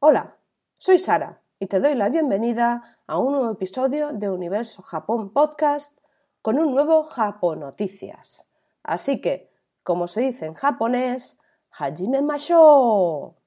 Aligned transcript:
Hola, 0.00 0.36
soy 0.76 1.00
Sara 1.00 1.42
y 1.58 1.66
te 1.66 1.80
doy 1.80 1.96
la 1.96 2.08
bienvenida 2.08 3.00
a 3.08 3.18
un 3.18 3.32
nuevo 3.32 3.50
episodio 3.50 4.12
de 4.12 4.30
Universo 4.30 4.80
Japón 4.80 5.32
Podcast 5.32 5.98
con 6.40 6.60
un 6.60 6.72
nuevo 6.72 7.02
Japón 7.02 7.58
Noticias. 7.58 8.48
Así 8.84 9.20
que, 9.20 9.50
como 9.82 10.06
se 10.06 10.20
dice 10.20 10.46
en 10.46 10.54
japonés, 10.54 11.40
Hajime 11.72 12.22
Masho. 12.22 13.37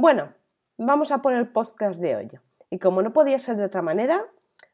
Bueno, 0.00 0.32
vamos 0.76 1.10
a 1.10 1.22
por 1.22 1.32
el 1.32 1.48
podcast 1.48 2.00
de 2.00 2.14
hoy. 2.14 2.30
Y 2.70 2.78
como 2.78 3.02
no 3.02 3.12
podía 3.12 3.40
ser 3.40 3.56
de 3.56 3.64
otra 3.64 3.82
manera, 3.82 4.26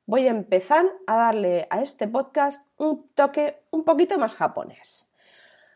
voy 0.05 0.27
a 0.29 0.31
empezar 0.31 0.85
a 1.07 1.17
darle 1.17 1.67
a 1.71 1.81
este 1.81 2.07
podcast 2.07 2.63
un 2.77 3.09
toque 3.15 3.63
un 3.71 3.85
poquito 3.85 4.19
más 4.19 4.37
japonés. 4.37 5.11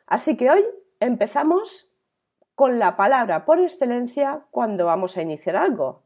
Así 0.07 0.37
que 0.37 0.51
hoy 0.51 0.63
empezamos 1.01 1.91
con 2.55 2.79
la 2.79 2.95
palabra 2.99 3.47
por 3.47 3.59
excelencia 3.59 4.45
cuando 4.51 4.85
vamos 4.85 5.17
a 5.17 5.23
iniciar 5.23 5.57
algo, 5.57 6.03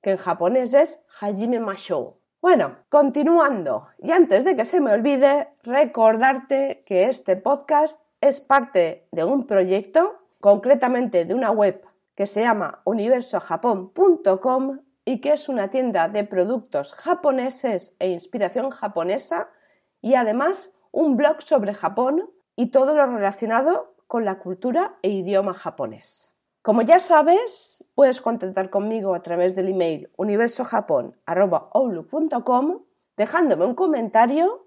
que 0.00 0.12
en 0.12 0.16
japonés 0.16 0.72
es 0.72 1.04
Hajime 1.20 1.60
Mashou. 1.60 2.16
Bueno, 2.40 2.78
continuando, 2.88 3.88
y 3.98 4.10
antes 4.12 4.46
de 4.46 4.56
que 4.56 4.64
se 4.64 4.80
me 4.80 4.94
olvide, 4.94 5.48
recordarte 5.64 6.82
que 6.86 7.10
este 7.10 7.36
podcast 7.36 8.02
es 8.22 8.40
parte 8.40 9.06
de 9.12 9.24
un 9.24 9.46
proyecto, 9.46 10.22
concretamente 10.40 11.26
de 11.26 11.34
una 11.34 11.50
web 11.50 11.84
que 12.14 12.26
se 12.26 12.42
llama 12.42 12.82
universojapón.com 12.84 14.80
y 15.04 15.20
que 15.20 15.32
es 15.32 15.48
una 15.48 15.70
tienda 15.70 16.06
de 16.08 16.22
productos 16.24 16.94
japoneses 16.94 17.96
e 17.98 18.10
inspiración 18.10 18.70
japonesa 18.70 19.50
y 20.00 20.14
además 20.14 20.72
un 20.92 21.16
blog 21.16 21.42
sobre 21.42 21.74
Japón 21.74 22.30
y 22.56 22.70
todo 22.70 22.94
lo 22.94 23.06
relacionado 23.06 23.94
con 24.06 24.24
la 24.24 24.38
cultura 24.38 24.96
e 25.02 25.10
idioma 25.10 25.52
japonés. 25.54 26.36
Como 26.62 26.82
ya 26.82 27.00
sabes, 27.00 27.82
puedes 27.94 28.20
contactar 28.20 28.68
conmigo 28.68 29.14
a 29.14 29.22
través 29.22 29.54
del 29.54 29.68
email 29.68 30.10
universojapón.com 30.16 32.82
dejándome 33.16 33.64
un 33.64 33.74
comentario 33.74 34.66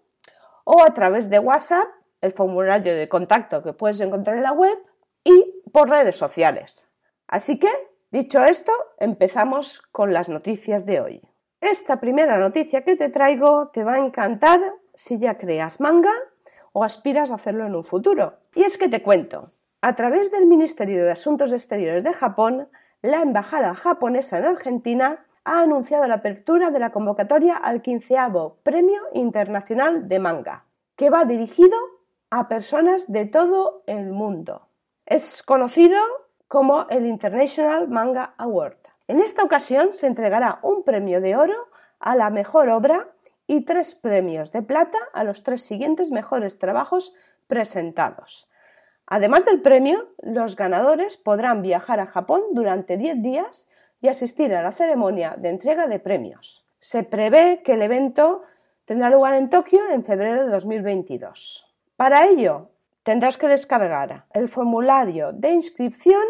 o 0.64 0.82
a 0.82 0.92
través 0.94 1.30
de 1.30 1.38
WhatsApp, 1.40 1.88
el 2.22 2.32
formulario 2.32 2.96
de 2.96 3.10
contacto 3.10 3.62
que 3.62 3.74
puedes 3.74 4.00
encontrar 4.00 4.38
en 4.38 4.44
la 4.44 4.54
web 4.54 4.78
y 5.24 5.62
por 5.72 5.90
redes 5.90 6.16
sociales. 6.16 6.88
Así 7.34 7.58
que, 7.58 7.72
dicho 8.12 8.44
esto, 8.44 8.72
empezamos 9.00 9.82
con 9.92 10.14
las 10.14 10.30
noticias 10.30 10.86
de 10.86 11.02
hoy. 11.02 11.22
Esta 11.62 12.00
primera 12.00 12.38
noticia 12.38 12.84
que 12.84 12.96
te 12.96 13.10
traigo 13.10 13.70
te 13.70 13.84
va 13.84 13.96
a 13.96 13.98
encantar 13.98 14.60
si 14.94 15.18
ya 15.18 15.40
creas 15.40 15.80
manga 15.80 16.12
o 16.74 16.84
aspiras 16.84 17.32
a 17.32 17.36
hacerlo 17.36 17.66
en 17.66 17.74
un 17.74 17.84
futuro. 17.84 18.38
Y 18.54 18.62
es 18.62 18.78
que 18.78 18.88
te 18.88 19.02
cuento, 19.02 19.52
a 19.82 19.96
través 19.96 20.30
del 20.30 20.46
Ministerio 20.46 21.04
de 21.06 21.10
Asuntos 21.10 21.52
Exteriores 21.54 22.04
de 22.04 22.14
Japón, 22.14 22.70
la 23.02 23.24
Embajada 23.24 23.74
japonesa 23.74 24.38
en 24.38 24.46
Argentina 24.46 25.26
ha 25.44 25.62
anunciado 25.62 26.06
la 26.06 26.22
apertura 26.22 26.70
de 26.70 26.78
la 26.78 26.92
convocatoria 26.92 27.58
al 27.58 27.82
quinceavo 27.82 28.58
Premio 28.62 29.02
Internacional 29.14 30.08
de 30.08 30.20
Manga, 30.20 30.66
que 30.96 31.10
va 31.10 31.26
dirigido 31.26 31.80
a 32.30 32.48
personas 32.48 33.12
de 33.12 33.26
todo 33.26 33.82
el 33.88 34.12
mundo. 34.12 34.68
Es 35.08 35.42
conocido 35.42 35.98
como 36.54 36.86
el 36.92 37.08
International 37.08 37.88
Manga 37.88 38.36
Award. 38.38 38.78
En 39.08 39.22
esta 39.22 39.42
ocasión 39.42 39.96
se 39.96 40.06
entregará 40.06 40.60
un 40.62 40.84
premio 40.84 41.20
de 41.20 41.36
oro 41.36 41.56
a 42.00 42.16
la 42.16 42.30
mejor 42.30 42.70
obra 42.70 43.10
y 43.48 43.62
tres 43.62 43.96
premios 43.96 44.52
de 44.52 44.62
plata 44.62 45.00
a 45.14 45.24
los 45.24 45.42
tres 45.42 45.64
siguientes 45.64 46.12
mejores 46.12 46.60
trabajos 46.60 47.16
presentados. 47.48 48.52
Además 49.08 49.46
del 49.46 49.64
premio, 49.64 50.10
los 50.22 50.56
ganadores 50.56 51.18
podrán 51.18 51.64
viajar 51.64 52.00
a 52.00 52.06
Japón 52.06 52.44
durante 52.52 52.98
10 52.98 53.24
días 53.24 53.68
y 54.00 54.10
asistir 54.10 54.54
a 54.54 54.62
la 54.62 54.72
ceremonia 54.72 55.36
de 55.36 55.50
entrega 55.50 55.88
de 55.88 55.98
premios. 55.98 56.68
Se 56.78 57.02
prevé 57.02 57.64
que 57.64 57.74
el 57.74 57.82
evento 57.82 58.44
tendrá 58.86 59.10
lugar 59.10 59.34
en 59.34 59.50
Tokio 59.50 59.90
en 59.90 60.06
febrero 60.06 60.46
de 60.46 60.52
2022. 60.52 61.66
Para 61.98 62.28
ello, 62.28 62.70
tendrás 63.02 63.38
que 63.38 63.48
descargar 63.48 64.26
el 64.34 64.48
formulario 64.48 65.34
de 65.34 65.50
inscripción 65.50 66.22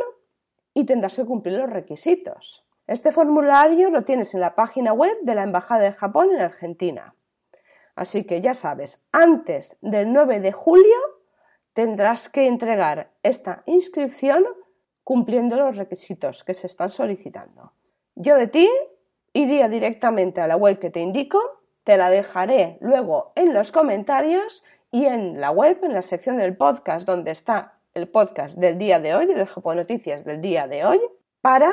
y 0.73 0.85
tendrás 0.85 1.15
que 1.15 1.25
cumplir 1.25 1.57
los 1.59 1.69
requisitos. 1.69 2.65
Este 2.87 3.11
formulario 3.11 3.89
lo 3.89 4.01
tienes 4.01 4.33
en 4.33 4.41
la 4.41 4.55
página 4.55 4.93
web 4.93 5.17
de 5.21 5.35
la 5.35 5.43
Embajada 5.43 5.83
de 5.83 5.93
Japón 5.93 6.29
en 6.33 6.41
Argentina. 6.41 7.15
Así 7.95 8.25
que 8.25 8.41
ya 8.41 8.53
sabes, 8.53 9.05
antes 9.11 9.77
del 9.81 10.11
9 10.11 10.39
de 10.39 10.51
julio 10.51 10.97
tendrás 11.73 12.29
que 12.29 12.47
entregar 12.47 13.11
esta 13.23 13.63
inscripción 13.65 14.45
cumpliendo 15.03 15.57
los 15.57 15.75
requisitos 15.75 16.43
que 16.43 16.53
se 16.53 16.67
están 16.67 16.89
solicitando. 16.89 17.73
Yo 18.15 18.35
de 18.37 18.47
ti 18.47 18.69
iría 19.33 19.67
directamente 19.67 20.41
a 20.41 20.47
la 20.47 20.55
web 20.55 20.79
que 20.79 20.89
te 20.89 20.99
indico, 20.99 21.39
te 21.83 21.97
la 21.97 22.09
dejaré 22.09 22.77
luego 22.81 23.33
en 23.35 23.53
los 23.53 23.71
comentarios 23.71 24.63
y 24.91 25.05
en 25.05 25.41
la 25.41 25.51
web, 25.51 25.79
en 25.83 25.93
la 25.93 26.01
sección 26.01 26.37
del 26.37 26.55
podcast 26.55 27.05
donde 27.05 27.31
está 27.31 27.79
el 27.93 28.07
podcast 28.07 28.57
del 28.57 28.77
día 28.77 28.99
de 28.99 29.15
hoy, 29.15 29.25
de 29.25 29.35
las 29.35 29.49
Japón 29.49 29.77
Noticias 29.77 30.25
del 30.25 30.41
día 30.41 30.67
de 30.67 30.85
hoy, 30.85 31.01
para 31.41 31.71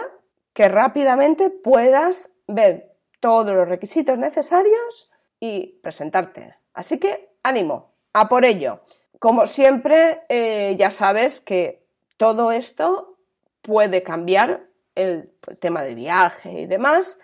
que 0.53 0.69
rápidamente 0.69 1.51
puedas 1.51 2.35
ver 2.47 2.93
todos 3.21 3.55
los 3.55 3.69
requisitos 3.69 4.19
necesarios 4.19 5.11
y 5.39 5.79
presentarte. 5.83 6.57
Así 6.75 6.99
que 6.99 7.35
ánimo, 7.43 7.95
a 8.13 8.29
por 8.29 8.45
ello. 8.45 8.81
Como 9.19 9.47
siempre, 9.47 10.23
eh, 10.29 10.77
ya 10.79 10.91
sabes 10.91 11.41
que 11.41 11.87
todo 12.17 12.53
esto 12.53 13.19
puede 13.63 14.03
cambiar 14.03 14.67
el, 14.95 15.33
tema 15.59 15.83
de 15.83 15.95
viaje 15.95 16.53
y 16.53 16.67
demás 16.67 17.19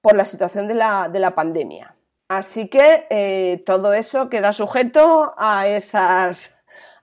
por 0.00 0.16
la 0.16 0.24
situación 0.24 0.66
de 0.66 0.74
la, 0.74 1.08
de 1.08 1.18
la 1.18 1.34
pandemia. 1.34 1.96
Así 2.28 2.68
que 2.68 3.06
eh, 3.10 3.62
todo 3.66 3.92
eso 3.92 4.28
queda 4.28 4.52
sujeto 4.52 5.34
a 5.36 5.68
esas 5.68 6.53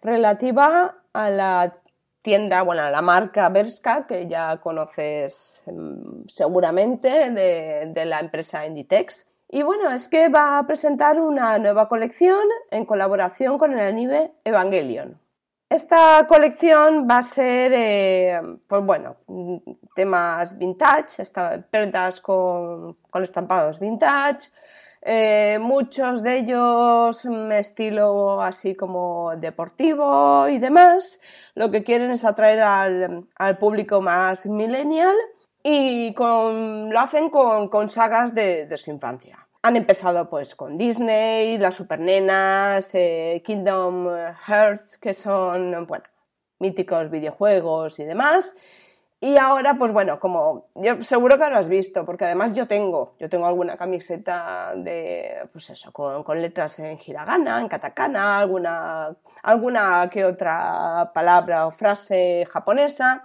relativa 0.00 1.02
a 1.12 1.30
la 1.30 1.77
tienda, 2.22 2.62
bueno, 2.62 2.88
la 2.90 3.02
marca 3.02 3.48
Berska, 3.48 4.06
que 4.06 4.26
ya 4.26 4.58
conoces 4.58 5.62
mm, 5.66 6.28
seguramente 6.28 7.30
de, 7.30 8.04
la 8.04 8.20
empresa 8.20 8.66
Inditex. 8.66 9.30
Y 9.48 9.62
bueno, 9.62 9.90
es 9.90 10.08
que 10.08 10.28
va 10.28 10.58
a 10.58 10.66
presentar 10.66 11.20
una 11.20 11.58
nueva 11.58 11.88
colección 11.88 12.42
en 12.70 12.84
colaboración 12.84 13.58
con 13.58 13.72
el 13.72 13.80
anime 13.80 14.32
Evangelion. 14.44 15.18
Esta 15.70 16.26
colección 16.26 17.06
va 17.10 17.18
a 17.18 17.22
ser, 17.22 17.72
eh, 17.74 18.40
pues 18.66 18.82
bueno, 18.82 19.16
temas 19.94 20.56
vintage, 20.56 21.22
prendas 21.70 22.20
con, 22.20 22.94
con 23.10 23.22
estampados 23.22 23.78
vintage, 23.78 24.48
eh, 25.10 25.58
muchos 25.58 26.22
de 26.22 26.36
ellos 26.36 27.24
mm, 27.24 27.52
estilo 27.52 28.42
así 28.42 28.74
como 28.74 29.32
deportivo 29.38 30.46
y 30.50 30.58
demás. 30.58 31.18
Lo 31.54 31.70
que 31.70 31.82
quieren 31.82 32.10
es 32.10 32.26
atraer 32.26 32.60
al, 32.60 33.58
público 33.58 34.02
más 34.02 34.44
millennial 34.44 35.16
y 35.62 36.14
lo 36.14 37.00
hacen 37.00 37.30
con, 37.30 37.88
sagas 37.88 38.34
de, 38.34 38.70
su 38.76 38.90
infancia. 38.90 39.48
Han 39.62 39.76
empezado 39.76 40.28
pues 40.28 40.54
con 40.54 40.76
Disney, 40.76 41.56
las 41.56 41.76
Supernenas, 41.76 42.94
eh, 42.94 43.42
Kingdom 43.46 44.08
Hearts, 44.46 44.98
que 44.98 45.14
son 45.14 45.86
bueno, 45.86 46.04
míticos 46.58 47.10
videojuegos 47.10 47.98
y 47.98 48.04
demás. 48.04 48.54
Y 49.20 49.36
ahora, 49.36 49.74
pues 49.74 49.90
bueno, 49.92 50.20
como 50.20 50.68
yo 50.76 51.02
seguro 51.02 51.38
que 51.38 51.50
lo 51.50 51.56
has 51.56 51.68
visto, 51.68 52.04
porque 52.04 52.24
además 52.24 52.54
yo 52.54 52.68
tengo, 52.68 53.16
yo 53.18 53.28
tengo 53.28 53.46
alguna 53.46 53.76
camiseta 53.76 54.74
de, 54.76 55.48
pues 55.52 55.70
eso, 55.70 55.90
con, 55.92 56.40
letras 56.40 56.78
en 56.78 56.98
hiragana, 57.04 57.60
en 57.60 57.68
katakana, 57.68 58.38
alguna, 58.38 59.16
alguna 59.42 60.08
que 60.12 60.24
otra 60.24 61.10
palabra 61.12 61.66
o 61.66 61.72
frase 61.72 62.46
japonesa. 62.48 63.24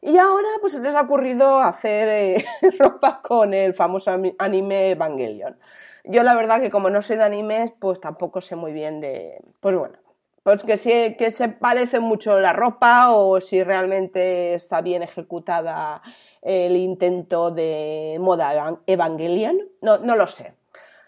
Y 0.00 0.16
ahora 0.16 0.48
pues 0.62 0.74
les 0.74 0.94
ha 0.94 1.02
ocurrido 1.02 1.58
hacer 1.60 2.08
eh, 2.08 2.44
ropa 2.78 3.20
con 3.22 3.52
el 3.52 3.74
famoso 3.74 4.10
anime 4.38 4.90
Evangelion. 4.90 5.58
Yo 6.04 6.22
la 6.22 6.34
verdad 6.34 6.60
que 6.60 6.70
como 6.70 6.88
no 6.88 7.02
soy 7.02 7.16
de 7.16 7.24
animes, 7.24 7.72
pues 7.78 8.00
tampoco 8.00 8.40
sé 8.40 8.56
muy 8.56 8.72
bien 8.72 9.00
de... 9.00 9.42
Pues 9.60 9.74
bueno, 9.74 9.98
pues 10.46 10.62
que, 10.62 10.76
sí, 10.76 11.16
que 11.18 11.32
se 11.32 11.48
parece 11.48 11.98
mucho 11.98 12.38
la 12.38 12.52
ropa 12.52 13.10
o 13.10 13.40
si 13.40 13.64
realmente 13.64 14.54
está 14.54 14.80
bien 14.80 15.02
ejecutada 15.02 16.00
el 16.40 16.76
intento 16.76 17.50
de 17.50 18.16
moda 18.20 18.78
Evangelion, 18.86 19.58
no, 19.80 19.98
no 19.98 20.14
lo 20.14 20.28
sé. 20.28 20.54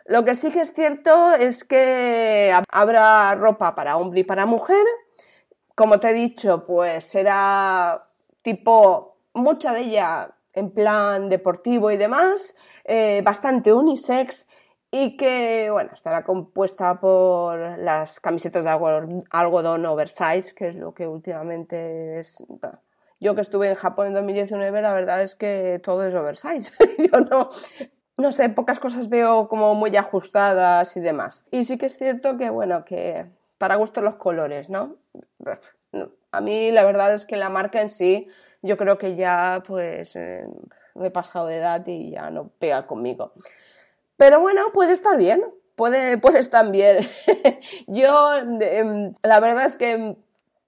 Lo 0.06 0.24
que 0.24 0.34
sí 0.34 0.50
que 0.50 0.62
es 0.62 0.74
cierto 0.74 1.34
es 1.34 1.62
que 1.62 2.52
habrá 2.68 3.32
ropa 3.36 3.76
para 3.76 3.96
hombre 3.96 4.22
y 4.22 4.24
para 4.24 4.44
mujer. 4.44 4.84
Como 5.76 6.00
te 6.00 6.10
he 6.10 6.14
dicho, 6.14 6.66
pues 6.66 7.04
será 7.04 8.08
tipo, 8.42 9.18
mucha 9.34 9.72
de 9.72 9.82
ella 9.82 10.30
en 10.52 10.72
plan 10.72 11.28
deportivo 11.28 11.92
y 11.92 11.96
demás, 11.96 12.56
eh, 12.82 13.22
bastante 13.24 13.72
unisex 13.72 14.47
y 14.90 15.16
que, 15.16 15.68
bueno, 15.70 15.90
estará 15.92 16.24
compuesta 16.24 16.98
por 16.98 17.78
las 17.78 18.20
camisetas 18.20 18.64
de 18.64 18.70
algodón 19.30 19.86
oversize, 19.86 20.54
que 20.54 20.68
es 20.68 20.76
lo 20.76 20.94
que 20.94 21.06
últimamente 21.06 22.18
es... 22.18 22.42
yo 23.20 23.34
que 23.34 23.42
estuve 23.42 23.68
en 23.68 23.74
Japón 23.74 24.08
en 24.08 24.14
2019, 24.14 24.80
la 24.80 24.94
verdad 24.94 25.22
es 25.22 25.34
que 25.34 25.80
todo 25.82 26.06
es 26.06 26.14
oversize. 26.14 26.72
yo 27.12 27.20
no, 27.20 27.50
no 28.16 28.32
sé, 28.32 28.48
pocas 28.48 28.80
cosas 28.80 29.08
veo 29.10 29.48
como 29.48 29.74
muy 29.74 29.94
ajustadas 29.96 30.96
y 30.96 31.00
demás. 31.00 31.46
Y 31.50 31.64
sí 31.64 31.76
que 31.76 31.86
es 31.86 31.98
cierto 31.98 32.38
que, 32.38 32.48
bueno, 32.48 32.84
que 32.84 33.26
para 33.58 33.76
gusto 33.76 34.00
los 34.00 34.16
colores, 34.16 34.70
¿no? 34.70 34.96
A 36.30 36.40
mí 36.40 36.70
la 36.70 36.84
verdad 36.84 37.12
es 37.12 37.26
que 37.26 37.36
la 37.36 37.48
marca 37.48 37.80
en 37.80 37.88
sí, 37.88 38.28
yo 38.62 38.76
creo 38.76 38.98
que 38.98 39.16
ya 39.16 39.62
pues 39.66 40.14
eh, 40.14 40.46
me 40.94 41.08
he 41.08 41.10
pasado 41.10 41.46
de 41.46 41.56
edad 41.56 41.86
y 41.86 42.10
ya 42.10 42.30
no 42.30 42.48
pega 42.58 42.86
conmigo. 42.86 43.32
Pero 44.18 44.40
bueno, 44.40 44.72
puede 44.74 44.92
estar 44.92 45.16
bien, 45.16 45.42
puede, 45.76 46.18
puede 46.24 46.40
estar 46.40 46.70
bien. 46.70 47.08
Yo, 47.86 48.34
em, 48.34 49.14
la 49.22 49.40
verdad 49.40 49.64
es 49.64 49.76
que, 49.76 50.16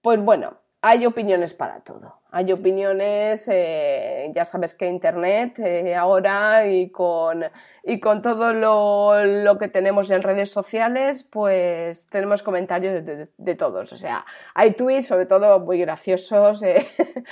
pues 0.01 0.23
bueno, 0.23 0.57
hay 0.81 1.05
opiniones 1.05 1.53
para 1.53 1.81
todo. 1.81 2.21
Hay 2.33 2.53
opiniones, 2.53 3.49
eh, 3.51 4.31
ya 4.33 4.45
sabes 4.45 4.77
que 4.77 4.87
Internet 4.87 5.59
eh, 5.59 5.97
ahora 5.97 6.65
y 6.69 6.91
con, 6.91 7.43
y 7.83 7.99
con 7.99 8.23
todo 8.23 8.53
lo, 8.53 9.59
que 9.59 9.67
tenemos 9.67 10.09
en 10.11 10.23
redes 10.23 10.53
sociales, 10.53 11.25
pues 11.25 12.07
tenemos 12.07 12.45
comentarios 12.45 13.05
de, 13.05 13.55
todos. 13.57 13.93
O 13.93 13.97
sea, 13.97 14.25
hay 14.55 14.75
tweets, 14.75 15.09
sobre 15.09 15.27
todo 15.27 15.59
muy 15.59 15.81
graciosos, 15.81 16.63
eh, 16.63 16.87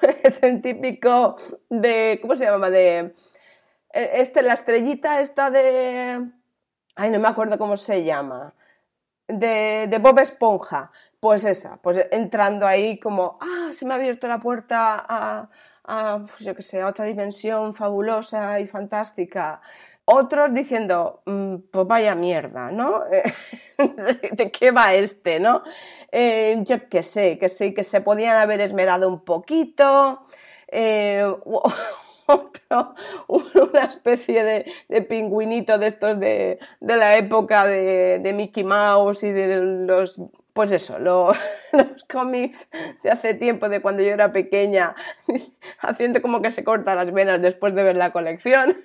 pues 0.00 0.40
el 0.44 0.62
típico 0.62 1.34
de, 1.68 2.20
¿cómo 2.22 2.36
se 2.36 2.44
llama? 2.44 2.70
De 2.70 3.12
este, 3.94 4.42
la 4.42 4.54
estrellita 4.54 5.20
esta 5.20 5.50
de... 5.50 6.30
Ay, 6.96 7.10
no 7.10 7.18
me 7.18 7.28
acuerdo 7.28 7.58
cómo 7.58 7.76
se 7.76 8.04
llama. 8.04 8.54
De, 9.28 9.86
de, 9.88 9.98
Bob 9.98 10.18
Esponja. 10.18 10.90
Pues 11.20 11.44
esa, 11.44 11.78
pues 11.78 12.06
entrando 12.10 12.66
ahí 12.66 12.98
como, 12.98 13.38
ah, 13.40 13.70
se 13.72 13.86
me 13.86 13.94
ha 13.94 13.96
abierto 13.96 14.28
la 14.28 14.40
puerta 14.40 15.04
a, 15.08 15.48
a 15.84 16.18
pues 16.26 16.40
yo 16.40 16.54
qué 16.54 16.62
sé, 16.62 16.82
a 16.82 16.88
otra 16.88 17.04
dimensión 17.04 17.74
fabulosa 17.74 18.60
y 18.60 18.66
fantástica. 18.66 19.60
Otros 20.06 20.52
diciendo, 20.52 21.22
mm, 21.24 21.56
pues 21.70 21.86
vaya 21.86 22.14
mierda, 22.14 22.70
¿no? 22.70 23.04
¿De 24.32 24.50
qué 24.50 24.70
va 24.70 24.92
este, 24.92 25.40
no? 25.40 25.62
Eh, 26.12 26.58
yo 26.64 26.88
qué 26.90 27.02
sé, 27.02 27.38
que 27.38 27.48
sí, 27.48 27.72
que 27.72 27.84
se 27.84 28.02
podían 28.02 28.36
haber 28.36 28.60
esmerado 28.60 29.08
un 29.08 29.24
poquito. 29.24 30.24
Eh, 30.68 31.24
otro, 32.26 32.94
una 33.28 33.84
especie 33.84 34.44
de, 34.88 35.02
pingüinito 35.02 35.78
de 35.78 35.86
estos 35.86 36.18
de, 36.18 36.58
la 36.80 37.16
época 37.16 37.66
de, 37.66 38.32
Mickey 38.34 38.64
Mouse 38.64 39.22
y 39.22 39.32
de 39.32 39.60
los 39.60 40.20
pues 40.52 40.70
eso, 40.70 40.98
los 41.00 41.36
cómics 42.08 42.70
de 43.02 43.10
hace 43.10 43.34
tiempo, 43.34 43.68
de 43.68 43.82
cuando 43.82 44.02
yo 44.02 44.10
era 44.12 44.32
pequeña, 44.32 44.94
haciendo 45.80 46.22
como 46.22 46.40
que 46.40 46.52
se 46.52 46.62
corta 46.62 46.94
las 46.94 47.12
venas 47.12 47.42
después 47.42 47.74
de 47.74 47.82
ver 47.82 47.96
la 47.96 48.12
colección. 48.12 48.76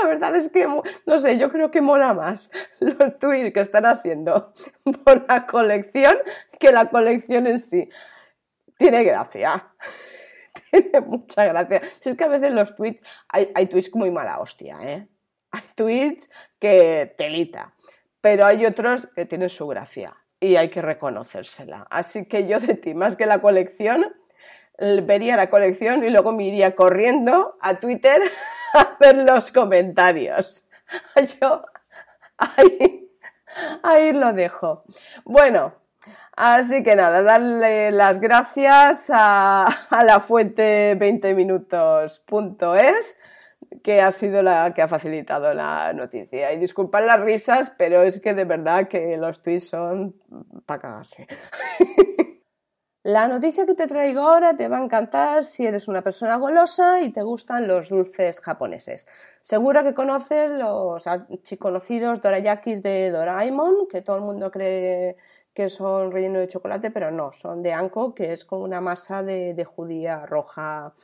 La 0.00 0.08
verdad 0.08 0.34
es 0.34 0.48
que, 0.48 0.66
no 1.06 1.18
sé, 1.18 1.38
yo 1.38 1.50
creo 1.50 1.70
que 1.70 1.80
mola 1.80 2.14
más 2.14 2.50
los 2.80 3.18
tweets 3.18 3.52
que 3.52 3.60
están 3.60 3.86
haciendo 3.86 4.52
por 5.04 5.24
la 5.28 5.46
colección 5.46 6.16
que 6.58 6.72
la 6.72 6.90
colección 6.90 7.46
en 7.46 7.58
sí. 7.58 7.88
Tiene 8.76 9.04
gracia. 9.04 9.68
Tiene 10.72 11.00
mucha 11.00 11.44
gracia. 11.46 11.80
Si 12.00 12.10
es 12.10 12.16
que 12.16 12.24
a 12.24 12.28
veces 12.28 12.52
los 12.52 12.74
tweets, 12.74 13.02
hay, 13.28 13.50
hay 13.54 13.66
tweets 13.66 13.94
muy 13.94 14.10
mala 14.10 14.40
hostia, 14.40 14.78
¿eh? 14.82 15.08
Hay 15.50 15.62
tweets 15.74 16.30
que 16.58 17.14
telita, 17.18 17.74
pero 18.20 18.46
hay 18.46 18.64
otros 18.64 19.08
que 19.14 19.26
tienen 19.26 19.50
su 19.50 19.66
gracia 19.66 20.16
y 20.40 20.56
hay 20.56 20.70
que 20.70 20.82
reconocérsela. 20.82 21.86
Así 21.90 22.24
que 22.24 22.48
yo 22.48 22.58
de 22.58 22.74
ti, 22.74 22.94
más 22.94 23.16
que 23.16 23.26
la 23.26 23.40
colección, 23.40 24.12
vería 24.78 25.36
la 25.36 25.50
colección 25.50 26.04
y 26.04 26.10
luego 26.10 26.32
me 26.32 26.44
iría 26.44 26.74
corriendo 26.74 27.56
a 27.60 27.78
Twitter 27.78 28.22
a 28.74 28.96
ver 28.98 29.16
los 29.16 29.52
comentarios. 29.52 30.64
Yo 31.40 31.64
ahí, 32.38 33.10
ahí 33.82 34.12
lo 34.12 34.32
dejo. 34.32 34.84
Bueno, 35.24 35.74
Así 36.36 36.82
que 36.82 36.96
nada, 36.96 37.22
darle 37.22 37.92
las 37.92 38.18
gracias 38.18 39.10
a, 39.12 39.66
la 40.04 40.20
fuente 40.20 40.96
20minutos.es 40.98 43.18
que 43.82 44.00
ha 44.00 44.10
sido 44.10 44.42
la 44.42 44.72
que 44.74 44.82
ha 44.82 44.88
facilitado 44.88 45.52
la 45.52 45.92
noticia. 45.92 46.52
Y 46.52 46.58
disculpad 46.58 47.04
las 47.04 47.20
risas, 47.20 47.74
pero 47.76 48.02
es 48.02 48.20
que 48.20 48.32
de 48.34 48.44
verdad 48.44 48.88
que 48.88 49.16
los 49.18 49.42
tweets 49.42 49.68
son 49.68 50.16
para 50.66 50.80
cagarse. 50.80 51.26
La 53.04 53.26
noticia 53.26 53.66
que 53.66 53.74
te 53.74 53.88
traigo 53.88 54.20
ahora 54.20 54.56
te 54.56 54.68
va 54.68 54.78
a 54.78 54.84
encantar 54.84 55.42
si 55.42 55.66
eres 55.66 55.88
una 55.88 56.02
persona 56.02 56.36
golosa 56.36 57.00
y 57.00 57.10
te 57.10 57.22
gustan 57.22 57.66
los 57.66 57.88
dulces 57.88 58.40
japoneses. 58.40 59.08
Seguro 59.40 59.82
que 59.82 59.92
conoces 59.92 60.48
los 60.52 61.08
archiconocidos 61.08 62.22
dorayakis 62.22 62.80
de 62.80 63.10
Doraemon, 63.10 63.88
que 63.88 64.02
todo 64.02 64.14
el 64.14 64.22
mundo 64.22 64.52
cree 64.52 65.16
que 65.54 65.68
son 65.68 66.12
rellenos 66.12 66.40
de 66.40 66.48
chocolate, 66.48 66.90
pero 66.90 67.10
no, 67.10 67.32
son 67.32 67.62
de 67.62 67.72
anko, 67.72 68.14
que 68.14 68.32
es 68.32 68.44
como 68.44 68.64
una 68.64 68.80
masa 68.80 69.22
de, 69.22 69.64
judía 69.64 70.24
roja 70.26 70.94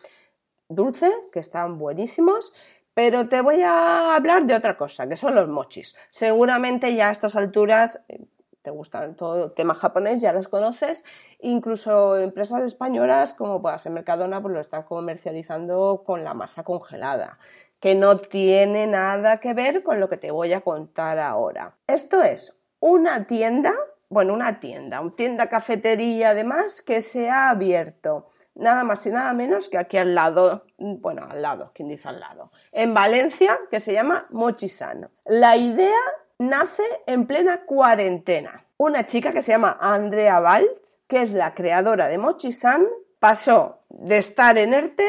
dulce, 0.68 1.12
que 1.32 1.40
están 1.40 1.78
buenísimos. 1.78 2.52
Pero 2.94 3.28
te 3.28 3.40
voy 3.40 3.62
a 3.62 4.16
hablar 4.16 4.46
de 4.46 4.54
otra 4.54 4.76
cosa, 4.76 5.08
que 5.08 5.16
son 5.16 5.34
los 5.34 5.48
mochis. 5.48 5.94
Seguramente 6.10 6.94
ya 6.94 7.08
a 7.08 7.12
estas 7.12 7.36
alturas 7.36 8.02
eh, 8.08 8.24
te 8.62 8.70
gustan 8.70 9.14
todo 9.14 9.44
el 9.44 9.52
tema 9.52 9.74
japonés, 9.74 10.20
ya 10.20 10.32
los 10.32 10.48
conoces. 10.48 11.04
Incluso 11.38 12.16
empresas 12.18 12.64
españolas 12.64 13.34
como 13.34 13.62
pueda 13.62 13.78
ser 13.78 13.92
Mercadona, 13.92 14.42
pues 14.42 14.52
lo 14.52 14.60
están 14.60 14.82
comercializando 14.82 16.02
con 16.04 16.24
la 16.24 16.34
masa 16.34 16.64
congelada, 16.64 17.38
que 17.78 17.94
no 17.94 18.18
tiene 18.18 18.86
nada 18.86 19.38
que 19.38 19.54
ver 19.54 19.84
con 19.84 20.00
lo 20.00 20.08
que 20.08 20.16
te 20.16 20.32
voy 20.32 20.52
a 20.52 20.62
contar 20.62 21.20
ahora. 21.20 21.76
Esto 21.86 22.22
es 22.22 22.58
una 22.80 23.26
tienda 23.26 23.72
bueno, 24.08 24.34
una 24.34 24.60
tienda, 24.60 25.00
una 25.00 25.14
tienda 25.14 25.48
cafetería 25.48 26.30
además 26.30 26.82
que 26.82 27.02
se 27.02 27.28
ha 27.28 27.50
abierto 27.50 28.28
nada 28.54 28.84
más 28.84 29.06
y 29.06 29.10
nada 29.10 29.32
menos 29.32 29.68
que 29.68 29.78
aquí 29.78 29.96
al 29.96 30.14
lado, 30.14 30.64
bueno, 30.78 31.26
al 31.30 31.42
lado, 31.42 31.70
¿quién 31.74 31.88
dice 31.88 32.08
al 32.08 32.20
lado? 32.20 32.50
En 32.72 32.92
Valencia, 32.92 33.58
que 33.70 33.80
se 33.80 33.92
llama 33.92 34.26
Mochisano. 34.30 35.10
La 35.24 35.56
idea 35.56 36.00
nace 36.38 36.82
en 37.06 37.26
plena 37.26 37.64
cuarentena. 37.64 38.66
Una 38.76 39.06
chica 39.06 39.32
que 39.32 39.42
se 39.42 39.52
llama 39.52 39.76
Andrea 39.80 40.40
Balt, 40.40 40.86
que 41.06 41.22
es 41.22 41.30
la 41.30 41.54
creadora 41.54 42.08
de 42.08 42.18
Mochisan, 42.18 42.86
pasó 43.18 43.80
de 43.88 44.18
estar 44.18 44.58
en 44.58 44.74
ERTE 44.74 45.08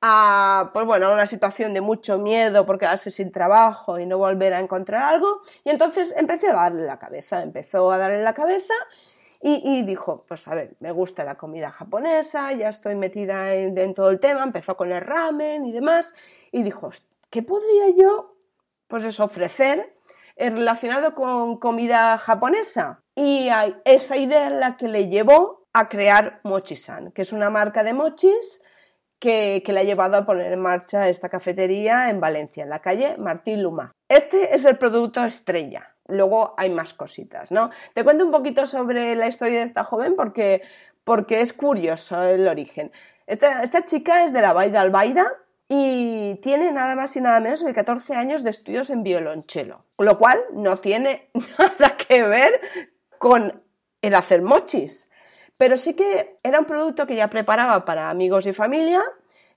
a, 0.00 0.70
pues 0.72 0.86
bueno, 0.86 1.12
una 1.12 1.26
situación 1.26 1.74
de 1.74 1.80
mucho 1.80 2.18
miedo 2.18 2.64
por 2.64 2.78
quedarse 2.78 3.10
sin 3.10 3.32
trabajo 3.32 3.98
y 3.98 4.06
no 4.06 4.18
volver 4.18 4.54
a 4.54 4.60
encontrar 4.60 5.02
algo. 5.02 5.42
Y 5.64 5.70
entonces 5.70 6.14
empecé 6.16 6.48
a 6.48 6.54
darle 6.54 6.86
la 6.86 6.98
cabeza, 6.98 7.42
empezó 7.42 7.90
a 7.90 7.98
darle 7.98 8.22
la 8.22 8.34
cabeza 8.34 8.74
y, 9.42 9.82
dijo, 9.84 10.26
pues 10.28 10.46
a 10.48 10.54
ver, 10.54 10.76
me 10.80 10.92
gusta 10.92 11.24
la 11.24 11.36
comida 11.36 11.70
japonesa, 11.70 12.52
ya 12.52 12.68
estoy 12.68 12.94
metida 12.94 13.54
en, 13.54 13.94
todo 13.94 14.10
el 14.10 14.20
tema, 14.20 14.42
empezó 14.42 14.76
con 14.76 14.92
el 14.92 15.00
ramen 15.00 15.64
y 15.64 15.72
demás, 15.72 16.14
y 16.52 16.62
dijo, 16.62 16.90
¿qué 17.30 17.42
podría 17.42 17.88
yo, 17.96 18.36
pues 18.86 19.02
eso, 19.02 19.24
ofrecer 19.24 19.96
relacionado 20.36 21.14
con 21.14 21.56
comida 21.56 22.18
japonesa? 22.18 23.00
Y 23.14 23.48
esa 23.86 24.18
idea 24.18 24.48
es 24.48 24.52
la 24.52 24.76
que 24.76 24.88
le 24.88 25.08
llevó 25.08 25.66
a 25.72 25.88
crear 25.88 26.40
Mochisan, 26.44 27.10
que 27.12 27.22
es 27.22 27.32
una 27.32 27.48
marca 27.48 27.82
de 27.82 27.94
mochis 27.94 28.62
que, 29.20 29.62
le 29.64 29.80
ha 29.80 29.84
llevado 29.84 30.16
a 30.16 30.26
poner 30.26 30.52
en 30.52 30.60
marcha 30.60 31.08
esta 31.08 31.28
cafetería 31.28 32.10
en 32.10 32.20
Valencia, 32.20 32.64
en 32.64 32.70
la 32.70 32.80
calle 32.80 33.16
Martín 33.18 33.62
Luma. 33.62 33.92
Este 34.08 34.54
es 34.54 34.64
el 34.64 34.78
producto 34.78 35.24
estrella. 35.24 35.94
Luego 36.08 36.54
hay 36.56 36.70
más 36.70 36.94
cositas, 36.94 37.52
¿no? 37.52 37.70
Te 37.94 38.02
cuento 38.02 38.24
un 38.24 38.32
poquito 38.32 38.66
sobre 38.66 39.14
la 39.14 39.28
historia 39.28 39.58
de 39.58 39.64
esta 39.64 39.84
joven 39.84 40.16
porque, 40.16 40.62
porque 41.04 41.40
es 41.40 41.52
curioso 41.52 42.20
el 42.22 42.48
origen. 42.48 42.90
Esta, 43.26 43.62
esta 43.62 43.84
chica 43.84 44.24
es 44.24 44.32
de 44.32 44.40
la 44.40 44.52
Baida 44.52 44.80
Albaida 44.80 45.26
y 45.68 46.36
tiene 46.36 46.72
nada 46.72 46.96
más 46.96 47.14
y 47.14 47.20
nada 47.20 47.38
menos 47.40 47.62
que 47.62 47.72
14 47.72 48.16
años 48.16 48.42
de 48.42 48.50
estudios 48.50 48.90
en 48.90 49.04
violonchelo, 49.04 49.84
lo 49.98 50.18
cual 50.18 50.40
no 50.52 50.78
tiene 50.78 51.30
nada 51.58 51.96
que 51.96 52.22
ver 52.24 52.60
con 53.18 53.62
el 54.02 54.14
hacer 54.14 54.40
mochis, 54.40 55.09
pero 55.60 55.76
sí 55.76 55.92
que 55.92 56.38
era 56.42 56.58
un 56.58 56.64
producto 56.64 57.06
que 57.06 57.14
ya 57.14 57.28
preparaba 57.28 57.84
para 57.84 58.08
amigos 58.08 58.46
y 58.46 58.54
familia 58.54 59.02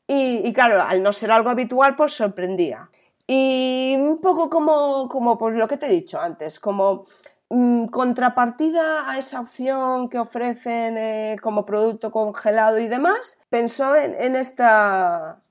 y, 0.06 0.52
claro, 0.52 0.82
al 0.82 1.02
no 1.02 1.14
ser 1.14 1.32
algo 1.32 1.50
habitual, 1.50 1.96
pues 1.96 2.12
sorprendía. 2.12 2.90
Y 3.26 3.96
un 3.98 4.20
poco 4.20 4.50
como, 4.50 5.08
como 5.08 5.38
pues 5.38 5.56
lo 5.56 5.66
que 5.66 5.78
te 5.78 5.86
he 5.86 5.90
dicho 5.90 6.20
antes, 6.20 6.60
como 6.60 7.06
mm, 7.48 7.86
contrapartida 7.86 9.10
a 9.10 9.18
esa 9.18 9.40
opción 9.40 10.10
que 10.10 10.20
ofrecen 10.20 10.98
eh, 10.98 11.38
como 11.42 11.66
producto 11.66 12.12
congelado 12.12 12.80
y 12.80 12.90
demás, 12.90 13.40
pensó 13.50 13.96
en, 13.96 14.36
esta, 14.36 15.42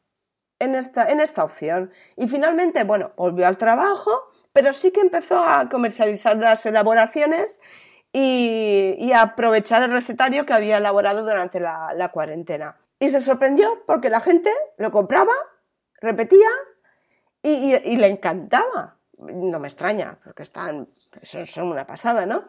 en, 0.58 0.74
esta, 0.74 1.08
en 1.08 1.20
esta 1.20 1.44
opción. 1.44 1.90
Y 2.14 2.28
finalmente, 2.28 2.84
bueno, 2.84 3.12
volvió 3.16 3.46
al 3.46 3.56
trabajo, 3.56 4.24
pero 4.52 4.74
sí 4.74 4.90
que 4.90 5.00
empezó 5.00 5.42
a 5.42 5.70
comercializar 5.70 6.36
las 6.36 6.66
elaboraciones 6.66 7.62
y, 8.12 9.12
aprovechar 9.14 9.82
el 9.82 9.92
recetario 9.92 10.46
que 10.46 10.52
había 10.52 10.78
elaborado 10.78 11.22
durante 11.22 11.60
la 11.60 12.10
cuarentena. 12.12 12.76
Y 13.02 13.08
se 13.08 13.20
sorprendió 13.20 13.82
porque 13.84 14.10
la 14.10 14.20
gente 14.20 14.50
lo 14.78 14.92
compraba, 14.92 15.32
repetía 16.00 16.48
y, 17.42 17.96
le 17.96 18.06
encantaba. 18.06 18.96
No 19.18 19.58
me 19.58 19.66
extraña, 19.66 20.18
porque 20.22 20.44
están, 20.44 20.88
son, 21.22 21.68
una 21.68 21.84
pasada, 21.84 22.26
¿no? 22.26 22.44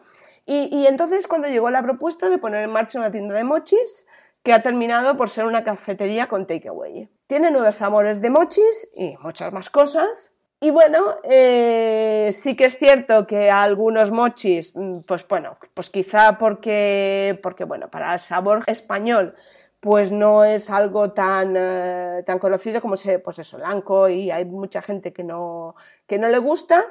Y, 0.46 0.86
entonces 0.86 1.26
cuando 1.26 1.48
llegó 1.48 1.70
la 1.70 1.82
propuesta 1.82 2.28
de 2.28 2.38
poner 2.38 2.62
en 2.62 2.70
marcha 2.70 3.00
una 3.00 3.10
tienda 3.10 3.34
de 3.34 3.42
mochis, 3.42 4.06
que 4.44 4.52
ha 4.52 4.62
terminado 4.62 5.16
por 5.16 5.28
ser 5.28 5.46
una 5.46 5.64
cafetería 5.64 6.28
con 6.28 6.46
takeaway. 6.46 7.08
Tiene 7.26 7.50
nueve 7.50 7.72
sabores 7.72 8.20
de 8.20 8.30
mochis 8.30 8.88
y 8.94 9.16
muchas 9.16 9.52
más 9.52 9.70
cosas. 9.70 10.33
Y 10.64 10.70
bueno, 10.70 11.16
eh, 11.24 12.30
sí 12.32 12.56
que 12.56 12.64
es 12.64 12.78
cierto 12.78 13.26
que 13.26 13.50
algunos 13.50 14.10
mochis, 14.10 14.74
mm, 14.74 15.00
pues 15.00 15.28
bueno, 15.28 15.58
pues 15.74 15.90
quizá 15.90 16.38
porque, 16.38 17.38
porque 17.42 17.64
bueno, 17.64 17.90
para 17.90 18.14
el 18.14 18.20
sabor 18.20 18.64
español 18.66 19.34
pues 19.80 20.10
no 20.10 20.42
es 20.42 20.70
algo 20.70 21.12
tan, 21.12 21.54
eh, 21.54 22.22
tan 22.24 22.38
conocido 22.38 22.80
como 22.80 22.96
se, 22.96 23.18
pues 23.18 23.38
eso, 23.40 23.58
blanco 23.58 24.08
y 24.08 24.30
hay 24.30 24.46
mucha 24.46 24.80
gente 24.80 25.12
que 25.12 25.22
no, 25.22 25.76
que 26.06 26.18
no 26.18 26.28
le 26.28 26.38
gusta, 26.38 26.82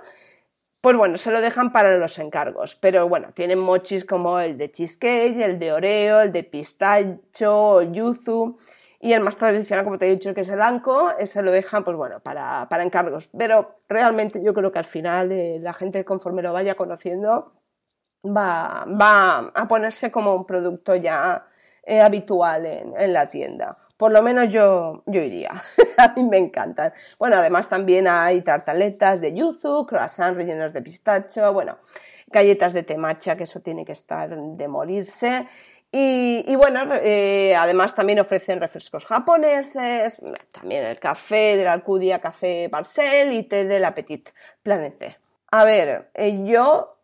pues 0.79 0.95
bueno, 0.95 1.17
se 1.17 1.31
lo 1.31 1.41
dejan 1.41 1.71
para 1.71 1.97
los 1.97 2.19
encargos. 2.19 2.75
Pero 2.75 3.09
bueno, 3.09 3.29
tienen 3.33 3.57
mochis 3.57 4.05
como 4.05 4.39
el 4.39 4.55
de 4.59 4.71
cheesecake, 4.71 5.41
el 5.41 5.57
de 5.57 5.73
oreo, 5.73 6.21
el 6.21 6.31
de 6.31 6.43
pistacho, 6.43 7.81
yuzu. 7.81 8.55
Y 9.03 9.11
el 9.11 9.19
más 9.19 9.35
tradicional, 9.35 9.83
como 9.83 9.97
te 9.97 10.07
he 10.07 10.11
dicho, 10.11 10.33
que 10.33 10.39
es 10.41 10.49
el 10.49 10.55
blanco, 10.55 11.11
se 11.25 11.41
lo 11.41 11.51
dejan, 11.51 11.83
pues 11.83 11.97
bueno, 11.97 12.21
para, 12.21 12.69
para 12.69 12.83
encargos. 12.83 13.27
Pero 13.37 13.81
realmente 13.89 14.41
yo 14.41 14.53
creo 14.53 14.71
que 14.71 14.79
al 14.79 14.85
final 14.85 15.29
eh, 15.33 15.59
la 15.59 15.73
gente, 15.73 16.05
conforme 16.05 16.41
lo 16.41 16.53
vaya 16.53 16.75
conociendo, 16.75 17.51
va, 18.25 18.85
va 18.85 19.51
a 19.53 19.67
ponerse 19.67 20.09
como 20.09 20.33
un 20.33 20.45
producto 20.45 20.95
ya 20.95 21.47
eh, 21.83 21.99
habitual 21.99 22.65
en, 22.65 23.11
la 23.11 23.29
tienda. 23.29 23.77
Por 23.97 24.13
lo 24.13 24.21
menos 24.21 24.53
yo, 24.53 25.03
yo 25.05 25.19
iría. 25.19 25.51
a 25.97 26.13
mí 26.15 26.23
me 26.23 26.37
encantan. 26.37 26.93
Bueno, 27.19 27.35
además 27.35 27.67
también 27.67 28.07
hay 28.07 28.41
tartaletas 28.41 29.19
de 29.19 29.33
yuzu, 29.33 29.85
croissants 29.85 30.37
rellenos 30.37 30.71
de 30.71 30.81
pistacho, 30.81 31.51
bueno, 31.51 31.77
galletas 32.27 32.71
de 32.71 32.83
temacha, 32.83 33.35
que 33.35 33.43
eso 33.43 33.59
tiene 33.59 33.83
que 33.83 33.91
estar 33.91 34.33
de 34.33 34.67
morirse. 34.69 35.45
Y, 35.95 36.55
bueno, 36.55 36.91
eh, 36.95 37.55
además 37.55 37.93
también 37.93 38.19
ofrecen 38.19 38.59
refrescos 38.59 39.05
japoneses, 39.05 40.19
también 40.51 40.85
el 40.85 40.99
café 40.99 41.55
de 41.55 41.65
la 41.65 41.73
Alcudia 41.73 42.17
Café 42.19 42.67
Barcel 42.67 43.31
y 43.31 43.43
té 43.43 43.65
del 43.65 43.93
Petit 43.93 44.27
Planete. 44.63 45.19
A 45.51 45.63
ver, 45.65 46.09
eh, 46.15 46.45
yo 46.45 46.97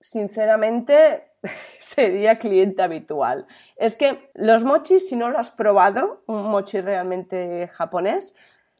sinceramente 0.00 1.32
sería 1.80 2.38
cliente 2.38 2.80
habitual. 2.80 3.48
Es 3.74 3.96
que 3.96 4.30
los 4.34 4.62
mochis, 4.62 5.08
si 5.08 5.16
no 5.16 5.30
lo 5.30 5.38
has 5.40 5.50
probado, 5.50 6.22
un 6.26 6.44
mochi 6.44 6.80
realmente 6.80 7.68
japonés, 7.72 8.36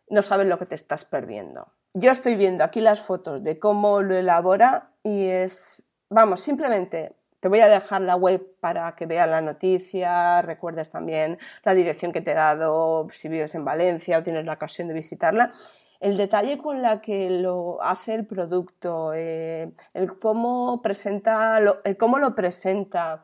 no 0.09 0.23
sabes 0.23 0.47
lo 0.47 0.61
que 0.61 0.67
te 0.67 0.77
estás 0.77 1.05
perdiendo. 1.05 1.67
Yo 1.95 2.13
estoy 2.13 2.37
viendo 2.37 2.63
aquí 2.63 2.81
las 2.81 3.01
fotos 3.01 3.43
de 3.43 3.59
cómo 3.59 4.03
lo 4.03 4.15
elabora 4.15 4.93
y 5.03 5.27
es, 5.27 5.83
vamos, 6.11 6.43
simplemente 6.43 7.18
te 7.41 7.49
voy 7.49 7.61
a 7.61 7.69
dejar 7.69 8.03
la 8.03 8.17
web 8.17 8.45
para 8.61 8.95
que 8.97 9.07
veas 9.07 9.29
la 9.29 9.41
noticia, 9.41 10.43
recuerdes 10.43 10.91
también 10.91 11.39
la 11.65 11.75
dirección 11.75 12.13
que 12.13 12.21
te 12.21 12.33
he 12.33 12.35
dado 12.35 13.09
si 13.13 13.29
vives 13.29 13.55
en 13.55 13.65
Valencia 13.65 14.19
o 14.19 14.23
tienes 14.23 14.45
la 14.45 14.55
ocasión 14.55 14.89
de 14.89 14.95
visitarla 14.95 15.53
el 16.01 16.17
detalle 16.17 16.59
con 16.59 16.81
la 16.81 17.01
que 17.01 17.31
lo 17.31 17.83
hace 17.83 18.15
el 18.15 18.27
producto, 18.27 19.13
eh, 19.15 19.73
el 19.95 20.19
cómo 20.19 20.81
presenta, 20.81 21.59
lo, 21.61 21.81
cómo 21.99 22.19
lo 22.19 22.35
presenta, 22.35 23.23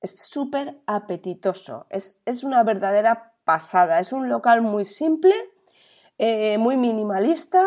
es 0.00 0.18
súper 0.20 0.78
apetitoso, 0.86 1.86
es, 1.90 2.44
una 2.44 2.62
verdadera 2.62 3.32
pasada, 3.44 3.98
es 3.98 4.12
un 4.12 4.28
local 4.28 4.60
muy 4.60 4.84
simple, 4.84 5.34
eh, 6.18 6.58
muy 6.58 6.76
minimalista, 6.76 7.64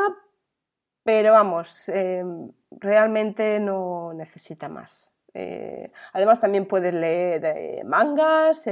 pero 1.04 1.34
vamos, 1.34 1.90
eh, 1.90 2.24
realmente 2.70 3.60
no 3.60 4.13
necesita 4.13 4.70
más. 4.70 5.11
Además 5.34 6.42
también 6.42 6.66
puedes 6.66 6.94
leer 6.94 7.84
mangas, 7.86 8.70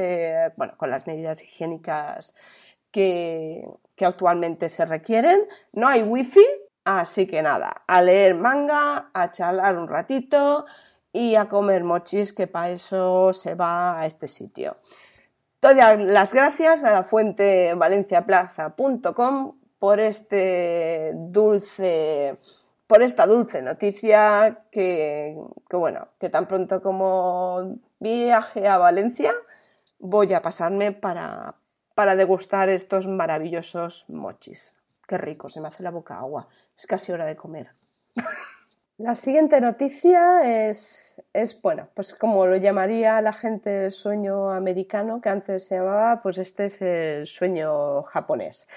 bueno, 0.56 0.74
con 0.78 0.90
las 0.90 1.08
medidas 1.08 1.42
higiénicas 1.42 2.36
que, 2.92 3.68
que 3.96 4.06
actualmente 4.06 4.70
se 4.70 4.86
requieren. 4.86 5.42
No 5.74 5.88
hay 5.88 6.04
wifi, 6.04 6.46
así 6.86 7.28
que 7.28 7.42
nada, 7.42 7.84
a 7.88 8.02
leer 8.02 8.36
manga, 8.36 9.10
a 9.14 9.32
charlar 9.32 9.78
un 9.78 9.88
ratito 9.88 10.66
y 11.12 11.36
a 11.36 11.50
comer 11.50 11.84
mochis, 11.84 12.34
que 12.34 12.48
para 12.48 12.70
eso 12.70 13.34
se 13.34 13.56
va 13.56 14.00
a 14.00 14.06
este 14.06 14.28
sitio. 14.28 14.78
Todas 15.60 16.00
las 16.00 16.34
gracias 16.34 16.84
a 16.84 16.94
la 16.94 17.04
fuente 17.04 17.74
valenciaplaza.com 17.74 19.60
por 19.78 20.00
este 20.00 21.12
dulce 21.16 22.38
por 22.90 23.04
esta 23.04 23.28
dulce 23.28 23.62
noticia 23.62 24.64
que, 24.72 25.38
bueno, 25.70 26.08
que 26.20 26.28
tan 26.28 26.48
pronto 26.48 26.82
como 26.82 27.78
viaje 28.00 28.68
a 28.68 28.80
Valencia 28.80 29.32
voy 30.00 30.34
a 30.34 30.42
pasarme 30.42 30.92
para, 30.92 31.54
para 31.94 32.16
degustar 32.16 32.68
estos 32.70 33.06
maravillosos 33.06 34.10
mochis. 34.10 34.76
Qué 35.08 35.20
rico, 35.20 35.50
se 35.50 35.62
me 35.62 35.68
hace 35.68 35.84
la 35.84 35.92
boca 35.92 36.18
agua. 36.18 36.48
Es 36.76 36.88
casi 36.88 37.12
hora 37.12 37.28
de 37.28 37.36
comer. 37.36 37.70
la 38.98 39.14
siguiente 39.14 39.62
noticia 39.62 40.68
es, 40.68 41.22
es, 41.32 41.62
bueno, 41.62 41.90
pues 41.94 42.16
como 42.16 42.48
lo 42.48 42.56
llamaría 42.56 43.22
la 43.22 43.34
gente 43.34 43.86
el 43.86 43.92
sueño 43.92 44.50
americano, 44.52 45.22
que 45.22 45.30
antes 45.30 45.68
se 45.68 45.76
llamaba, 45.76 46.24
pues 46.24 46.40
este 46.40 46.66
es 46.66 46.82
el 46.82 47.28
sueño 47.28 48.02
japonés. 48.02 48.68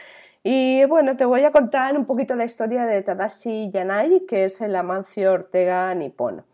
Y 0.42 0.84
bueno, 0.87 1.16
te 1.16 1.25
voy 1.25 1.44
a 1.44 1.52
contar 1.52 1.96
un 1.96 2.04
poquito 2.04 2.34
la 2.34 2.44
historia 2.44 2.84
de 2.84 3.02
Tadashi 3.02 3.70
Yanai, 3.70 4.26
que 4.26 4.44
es 4.44 4.61
el 4.61 4.75
Amancio 4.75 5.32
Ortega 5.32 5.94
Nippon. 5.94 6.44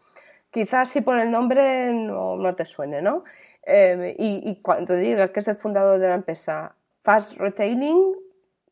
Quizás 0.50 0.90
si 0.90 1.00
por 1.00 1.18
el 1.18 1.30
nombre 1.30 1.92
no, 1.92 2.54
te 2.54 2.66
suene, 2.66 3.00
¿no? 3.00 3.25
Em, 3.62 4.14
y, 4.18 4.61
cuando 4.62 4.95
digas 4.95 5.30
que 5.30 5.40
es 5.40 5.49
el 5.49 5.57
fundador 5.57 5.99
de 5.99 6.09
la 6.09 6.14
empresa 6.16 6.75
Fast 7.02 7.37
Retailing, 7.38 8.14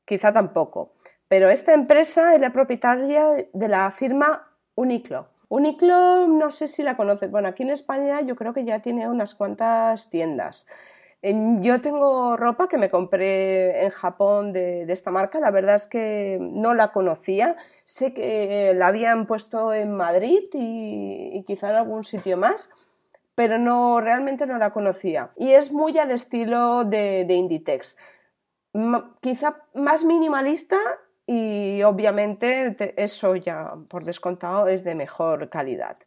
quizá 0.04 0.32
tampoco. 0.32 0.92
Pero 1.28 1.49
esta 1.49 1.73
empresa 1.73 2.35
es 2.35 2.40
la 2.40 2.52
propietaria 2.52 3.49
de 3.52 3.68
la 3.68 3.90
firma 3.90 4.49
Uniqlo. 4.75 5.28
Uniqlo, 5.49 6.26
no 6.28 6.50
sé 6.50 6.68
si 6.68 6.82
la 6.82 6.96
conoces. 6.96 7.30
Bueno, 7.30 7.49
aquí 7.49 7.62
en 7.62 7.70
España 7.70 8.20
yo 8.20 8.37
creo 8.37 8.52
que 8.52 8.64
ya 8.64 8.80
tiene 8.80 9.08
unas 9.08 9.35
cuantas 9.35 10.11
tiendas. 10.11 10.66
Yo 11.61 11.80
tengo 11.80 12.37
ropa 12.37 12.68
que 12.68 12.78
me 12.78 12.90
compré 12.90 13.85
en 13.85 13.90
Japón 13.90 14.52
de, 14.52 14.85
esta 14.92 15.11
marca. 15.11 15.40
La 15.40 15.50
verdad 15.50 15.75
es 15.75 15.88
que 15.88 16.38
no 16.40 16.75
la 16.75 16.92
conocía. 16.92 17.56
Sé 17.85 18.14
que 18.14 18.73
la 18.75 18.88
habían 18.88 19.26
puesto 19.26 19.73
en 19.73 19.97
Madrid 19.97 20.45
y, 20.52 21.30
y 21.33 21.42
quizá 21.45 21.71
en 21.71 21.76
algún 21.76 22.04
sitio 22.04 22.37
más 22.37 22.71
pero 23.37 23.59
no, 23.59 24.00
realmente 24.00 24.47
no 24.47 24.59
la 24.59 24.73
conocía. 24.73 25.30
Y 25.37 25.52
es 25.52 25.71
muy 25.71 25.97
al 25.99 26.11
estilo 26.11 26.85
de, 26.85 27.26
Inditex. 27.28 27.97
quizá 29.21 29.62
más 29.75 30.04
minimalista 30.04 30.78
y 31.26 31.83
obviamente 31.83 32.75
eso 32.97 33.37
ya 33.37 33.75
por 33.88 34.04
descontado 34.04 34.66
es 34.68 34.85
de 34.85 34.95
mejor 34.95 35.50
calidad. 35.50 35.99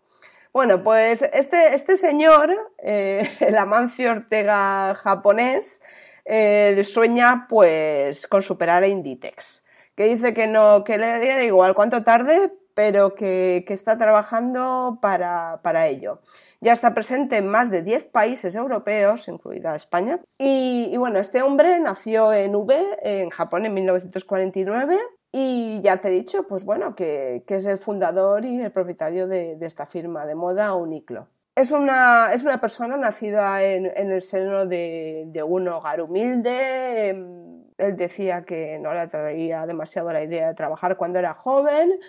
Bueno, 0.52 0.84
pues 0.84 1.22
este, 1.22 1.76
este 1.76 1.96
señor, 1.96 2.56
eh, 2.80 3.30
el 3.40 3.58
Amancio 3.58 4.12
Ortega 4.12 4.96
japonés, 4.96 5.84
eh, 6.26 6.84
sueña 6.86 7.46
pues 7.48 8.28
con 8.28 8.42
superar 8.42 8.84
a 8.84 8.88
Inditex, 8.88 9.64
que 9.96 10.06
dice 10.06 10.34
que 10.34 10.48
no, 10.48 10.84
que 10.84 10.98
le 10.98 11.20
da 11.20 11.44
igual 11.44 11.76
cuánto 11.76 12.04
tarde, 12.04 12.52
pero 12.74 13.14
que, 13.14 13.66
está 13.68 13.98
trabajando 13.98 15.00
para, 15.02 15.60
para 15.64 15.88
ello 15.88 16.22
Ya 16.62 16.74
está 16.74 16.94
presente 16.94 17.38
en 17.38 17.48
más 17.48 17.70
de 17.70 17.82
10 17.82 18.06
países 18.06 18.56
europeos, 18.56 19.28
incluida 19.28 19.76
España. 19.76 20.20
Y, 20.38 20.96
bueno, 20.98 21.20
este 21.20 21.42
hombre 21.42 21.80
nació 21.80 22.34
en 22.34 22.56
V, 22.56 23.00
en 23.04 23.30
Japón, 23.30 23.66
en 23.66 23.74
1949. 23.74 24.98
Y 25.32 25.82
ya 25.82 25.98
te 25.98 26.08
he 26.08 26.12
dicho, 26.12 26.48
pues 26.48 26.64
bueno, 26.64 26.96
que, 26.96 27.44
es 27.48 27.66
el 27.66 27.78
fundador 27.78 28.46
y 28.46 28.60
el 28.62 28.72
propietario 28.72 29.28
de, 29.28 29.58
esta 29.62 29.86
firma 29.86 30.26
de 30.26 30.36
moda 30.36 30.74
Uniqlo. 30.74 31.28
Es 31.56 31.72
una, 31.72 32.32
es 32.34 32.44
una 32.44 32.60
persona 32.60 32.98
nacida 32.98 33.64
en, 33.64 33.86
el 33.86 34.22
seno 34.22 34.66
de, 34.66 35.26
de, 35.28 35.44
un 35.44 35.68
hogar 35.68 36.02
humilde. 36.02 37.10
Em, 37.10 37.64
él 37.78 37.96
decía 37.96 38.44
que 38.44 38.80
no 38.80 38.94
le 38.94 39.02
atraía 39.02 39.66
demasiado 39.66 40.12
la 40.12 40.24
idea 40.24 40.48
de 40.48 40.54
trabajar 40.54 40.98
cuando 40.98 41.20
era 41.20 41.34
joven 41.34 42.00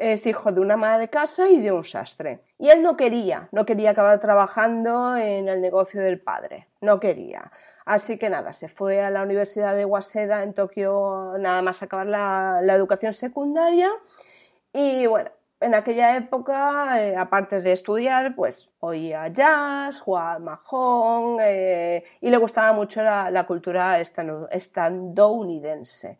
es 0.00 0.26
hijo 0.26 0.50
de 0.50 0.60
una 0.60 0.74
ama 0.74 0.98
de 0.98 1.08
casa 1.08 1.48
y 1.50 1.60
de 1.60 1.72
un 1.72 1.84
sastre. 1.84 2.40
Y 2.58 2.70
él 2.70 2.82
no 2.82 2.96
quería, 2.96 3.48
no 3.52 3.66
quería 3.66 3.90
acabar 3.90 4.18
trabajando 4.18 5.14
en 5.16 5.48
el 5.48 5.60
negocio 5.60 6.00
del 6.00 6.20
padre, 6.20 6.68
no 6.80 6.98
quería. 6.98 7.52
Así 7.90 8.18
que 8.18 8.30
nada, 8.30 8.52
se 8.52 8.68
fue 8.68 9.02
a 9.02 9.10
la 9.10 9.24
Universidad 9.24 9.74
de 9.74 9.84
Waseda 9.84 10.44
en 10.44 10.54
Tokio 10.54 11.34
nada 11.40 11.60
más 11.60 11.82
acabar 11.82 12.06
la, 12.06 12.60
educación 12.72 13.14
secundaria. 13.14 13.88
Y 14.72 15.06
bueno, 15.06 15.32
en 15.58 15.74
aquella 15.74 16.16
época, 16.16 17.02
eh, 17.02 17.16
aparte 17.16 17.60
de 17.60 17.72
estudiar, 17.72 18.36
pues 18.36 18.70
oía 18.78 19.26
jazz, 19.26 20.02
jugaba 20.02 20.38
majón 20.38 21.38
eh, 21.40 22.04
y 22.20 22.30
le 22.30 22.36
gustaba 22.36 22.72
mucho 22.72 23.02
la, 23.02 23.28
la 23.32 23.44
cultura 23.44 23.98
estadounidense 23.98 26.16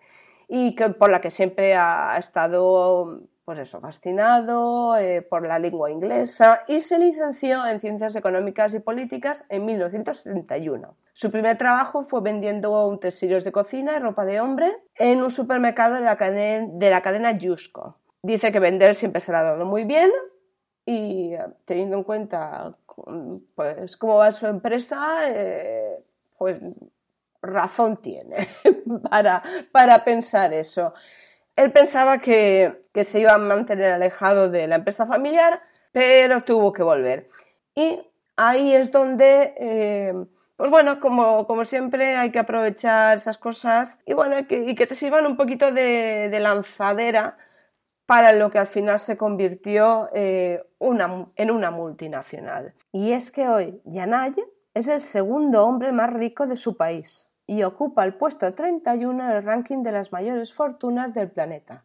y 0.49 0.75
que, 0.75 0.89
por 0.89 1.09
la 1.09 1.21
que 1.21 1.31
siempre 1.31 1.77
ha 1.77 2.17
estado 2.19 3.21
pues 3.51 3.59
eso, 3.59 3.81
fascinado 3.81 4.97
eh, 4.97 5.23
por 5.23 5.45
la 5.45 5.59
lengua 5.59 5.91
inglesa 5.91 6.61
y 6.69 6.83
se 6.83 7.01
licenció 7.01 7.67
en 7.67 7.81
Ciencias 7.81 8.15
Económicas 8.15 8.73
y 8.75 8.79
Políticas 8.79 9.45
en 9.49 9.65
1971. 9.65 10.95
Su 11.13 11.33
primer 11.33 11.59
trabajo 11.59 12.05
fue 12.05 12.21
vendiendo 12.21 12.87
utensilios 12.87 13.43
de 13.43 13.51
cocina 13.51 13.97
y 13.97 13.99
ropa 13.99 14.25
de 14.25 14.41
hombre 14.41 14.73
en 14.95 15.21
un 15.21 15.33
supermercado 15.33 15.97
de 15.97 16.03
la 16.03 16.17
cadena, 16.17 16.69
de 16.71 16.91
la 16.91 17.01
cadena 17.03 17.33
Yusko. 17.33 17.97
Dice 18.23 18.53
que 18.53 18.61
vender 18.61 18.95
siempre 18.95 19.21
se 19.21 19.33
le 19.33 19.39
ha 19.39 19.43
dado 19.43 19.67
muy 19.67 19.83
bien 19.83 20.13
y 20.87 21.35
eh, 21.35 21.45
teniendo 21.65 21.97
en 21.97 22.05
cuenta 22.05 22.77
pues 23.57 23.97
cómo 23.97 24.19
va 24.19 24.31
su 24.31 24.47
empresa, 24.47 25.29
eh, 25.29 26.05
pues 26.39 26.61
razón 27.43 27.97
tiene 27.97 28.47
para, 29.11 29.43
para 29.73 30.05
pensar 30.05 30.53
eso. 30.53 30.95
Él 31.61 31.73
pensaba 31.73 32.19
que, 32.19 32.87
se 33.03 33.21
iba 33.21 33.35
a 33.35 33.39
mantener 33.39 33.93
alejado 33.93 34.49
de 34.49 34.67
la 34.67 34.77
empresa 34.77 35.07
familiar, 35.07 35.61
pero 35.93 36.43
tuvo 36.43 36.73
que 36.73 36.83
volver. 36.83 37.29
Y 37.75 38.01
ahí 38.37 38.73
es 38.73 38.91
donde, 38.91 39.53
eh, 39.59 40.15
pues 40.57 40.71
bueno, 40.71 41.01
como, 41.01 41.65
siempre 41.67 42.17
hay 42.17 42.31
que 42.31 42.39
aprovechar 42.39 43.19
esas 43.19 43.37
cosas 43.37 44.01
y 44.07 44.15
bueno, 44.15 44.37
que, 44.49 44.75
que 44.75 44.87
te 44.87 44.95
sirvan 44.95 45.27
un 45.27 45.37
poquito 45.37 45.71
de, 45.71 46.35
lanzadera 46.41 47.37
para 48.07 48.33
lo 48.33 48.51
que 48.51 48.59
al 48.59 48.67
final 48.67 48.99
se 48.99 49.19
convirtió 49.19 50.09
eh, 50.15 50.65
en 51.37 51.51
una 51.51 51.71
multinacional. 51.71 52.73
Y 52.91 53.13
es 53.13 53.31
que 53.31 53.47
hoy 53.47 53.83
Yanay 53.85 54.33
es 54.73 54.89
el 54.89 55.01
segundo 55.01 55.67
hombre 55.67 55.93
más 55.93 56.11
rico 56.11 56.47
de 56.47 56.57
su 56.57 56.75
país 56.79 57.30
y 57.51 57.65
ocupa 57.65 58.05
el 58.05 58.15
puesto 58.15 58.55
31 58.55 59.25
en 59.25 59.31
el 59.37 59.43
ranking 59.43 59.83
de 59.83 59.91
las 59.91 60.13
mayores 60.13 60.55
fortunas 60.55 61.15
del 61.15 61.33
planeta, 61.33 61.83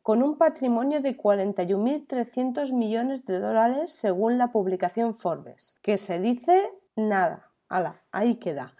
con 0.00 0.22
un 0.22 0.38
patrimonio 0.38 1.00
de 1.00 1.18
41.300 1.18 2.72
millones 2.72 3.26
de 3.26 3.40
dólares 3.40 3.90
según 3.90 4.38
la 4.38 4.52
publicación 4.52 5.16
Forbes, 5.16 5.74
que 5.82 5.98
se 5.98 6.20
dice 6.20 6.70
nada. 6.94 7.50
Ala, 7.68 8.00
ahí 8.12 8.36
queda. 8.36 8.76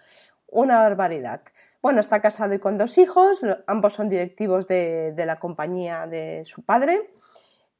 Una 0.47 0.79
barbaridad. 0.79 1.41
Bueno, 1.81 1.99
está 1.99 2.21
casado 2.21 2.53
y 2.53 2.59
con 2.59 2.77
dos 2.77 2.97
hijos, 2.97 3.41
ambos 3.67 3.95
son 3.95 4.07
directivos 4.07 4.65
de, 4.65 5.11
de 5.11 5.25
la 5.25 5.41
compañía 5.41 6.07
de 6.07 6.43
su 6.45 6.63
padre. 6.63 7.11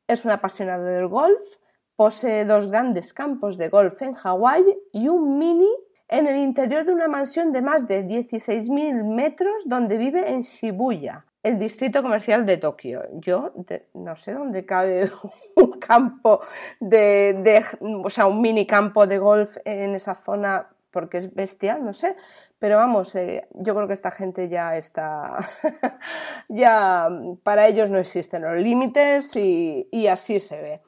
Es 0.06 0.26
un 0.26 0.32
apasionado 0.32 0.84
del 0.84 1.08
golf, 1.08 1.48
posee 1.96 2.44
dos 2.44 2.70
grandes 2.70 3.14
campos 3.14 3.58
de 3.58 3.70
golf 3.70 4.02
en 4.02 4.16
Hawái 4.16 4.66
y 4.92 5.08
un 5.08 5.38
mini 5.38 5.72
en 6.10 6.26
el 6.26 6.38
interior 6.38 6.84
de 6.84 6.92
una 6.92 7.08
mansión 7.08 7.52
de 7.52 7.62
más 7.62 7.88
de 7.88 8.04
16.000 8.04 9.04
metros 9.04 9.64
donde 9.66 9.98
vive 9.98 10.28
en 10.30 10.42
Shibuya, 10.42 11.24
el 11.44 11.60
distrito 11.60 12.02
comercial 12.02 12.46
de 12.48 12.58
Tokio. 12.58 13.04
Yo 13.14 13.54
no 13.94 14.16
sé 14.16 14.34
dónde 14.34 14.66
cabe 14.66 15.10
un 15.56 15.80
campo 15.80 16.42
de, 16.80 17.64
o 18.04 18.10
sea, 18.10 18.26
un 18.26 18.42
mini 18.42 18.66
campo 18.66 19.06
de 19.06 19.20
golf 19.20 19.58
en 19.66 19.94
esa 19.96 20.16
zona 20.16 20.68
porque 20.92 21.20
es 21.20 21.36
bestial, 21.36 21.86
no 21.86 21.94
sé, 21.94 22.16
pero 22.58 22.78
vamos, 22.78 23.14
eh, 23.14 23.48
yo 23.54 23.76
creo 23.76 23.86
que 23.86 23.94
esta 23.94 24.10
gente 24.10 24.50
ya 24.50 24.76
está, 24.76 25.38
ya 26.50 27.08
para 27.44 27.68
ellos 27.68 27.92
no 27.92 28.00
existen 28.00 28.42
los 28.42 28.58
límites 28.58 29.36
y, 29.36 30.08
así 30.08 30.40
se 30.40 30.60
ve. 30.60 30.82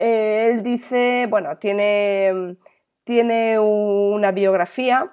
Eh, 0.00 0.50
él 0.50 0.64
dice, 0.64 1.28
bueno, 1.30 1.58
tiene 1.58 2.56
tiene 3.06 3.60
una 3.60 4.32
biografía 4.32 5.12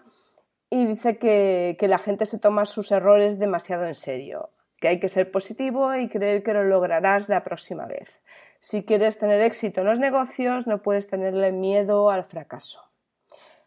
y 0.72 0.88
dice 0.88 1.20
que, 1.20 1.78
la 1.80 2.00
gente 2.00 2.26
se 2.26 2.40
toma 2.40 2.66
sus 2.66 2.92
errores 2.92 3.38
demasiado 3.38 3.86
en 3.86 3.94
serio, 3.94 4.50
que 4.80 4.88
hay 4.88 5.00
que 5.00 5.10
ser 5.10 5.30
positivo 5.30 5.94
y 5.94 6.10
creer 6.10 6.42
que 6.42 6.54
lo 6.54 6.64
lograrás 6.64 7.30
la 7.30 7.44
próxima 7.44 7.86
vez. 7.86 8.10
Si 8.58 8.84
quieres 8.84 9.20
tener 9.20 9.40
éxito 9.42 9.82
en 9.82 9.88
los 9.88 10.00
negocios, 10.00 10.66
no 10.66 10.82
puedes 10.82 11.08
tenerle 11.08 11.52
miedo 11.52 12.10
al 12.10 12.24
fracaso. 12.24 12.82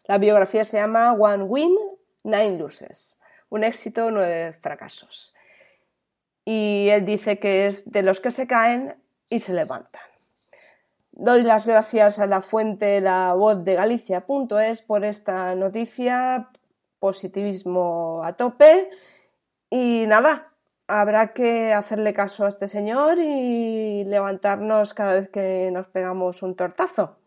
La 0.03 0.17
biografía 0.17 0.65
se 0.65 0.75
llama 0.75 1.13
One 1.13 1.43
Win, 1.43 1.77
Nine 2.23 2.57
Loses, 2.57 3.21
un 3.47 3.63
éxito, 3.63 4.11
nueve 4.11 4.57
fracasos. 4.61 5.33
Y 6.43 6.89
él 6.89 7.05
dice 7.05 7.39
que 7.39 7.67
es 7.67 7.89
de 7.89 8.01
los 8.01 8.19
que 8.19 8.31
se 8.31 8.45
caen 8.45 9.01
y 9.29 9.39
se 9.39 9.53
levantan. 9.53 10.01
Doy 11.19 11.41
las 11.41 11.65
gracias 11.65 12.19
a 12.19 12.27
la 12.27 12.41
fuente 12.41 13.01
La 13.01 13.33
Voz 13.33 13.63
de 13.63 13.73
Galicia.es 13.73 14.83
por 14.83 15.03
esta 15.03 15.55
noticia, 15.55 16.51
positivismo 16.99 18.21
a 18.23 18.33
tope 18.33 18.91
y 19.67 20.05
nada, 20.05 20.53
habrá 20.85 21.33
que 21.33 21.73
hacerle 21.73 22.13
caso 22.13 22.45
a 22.45 22.49
este 22.49 22.67
señor 22.67 23.17
y 23.17 24.03
levantarnos 24.03 24.93
cada 24.93 25.13
vez 25.13 25.29
que 25.29 25.71
nos 25.71 25.87
pegamos 25.87 26.43
un 26.43 26.55
tortazo. 26.55 27.17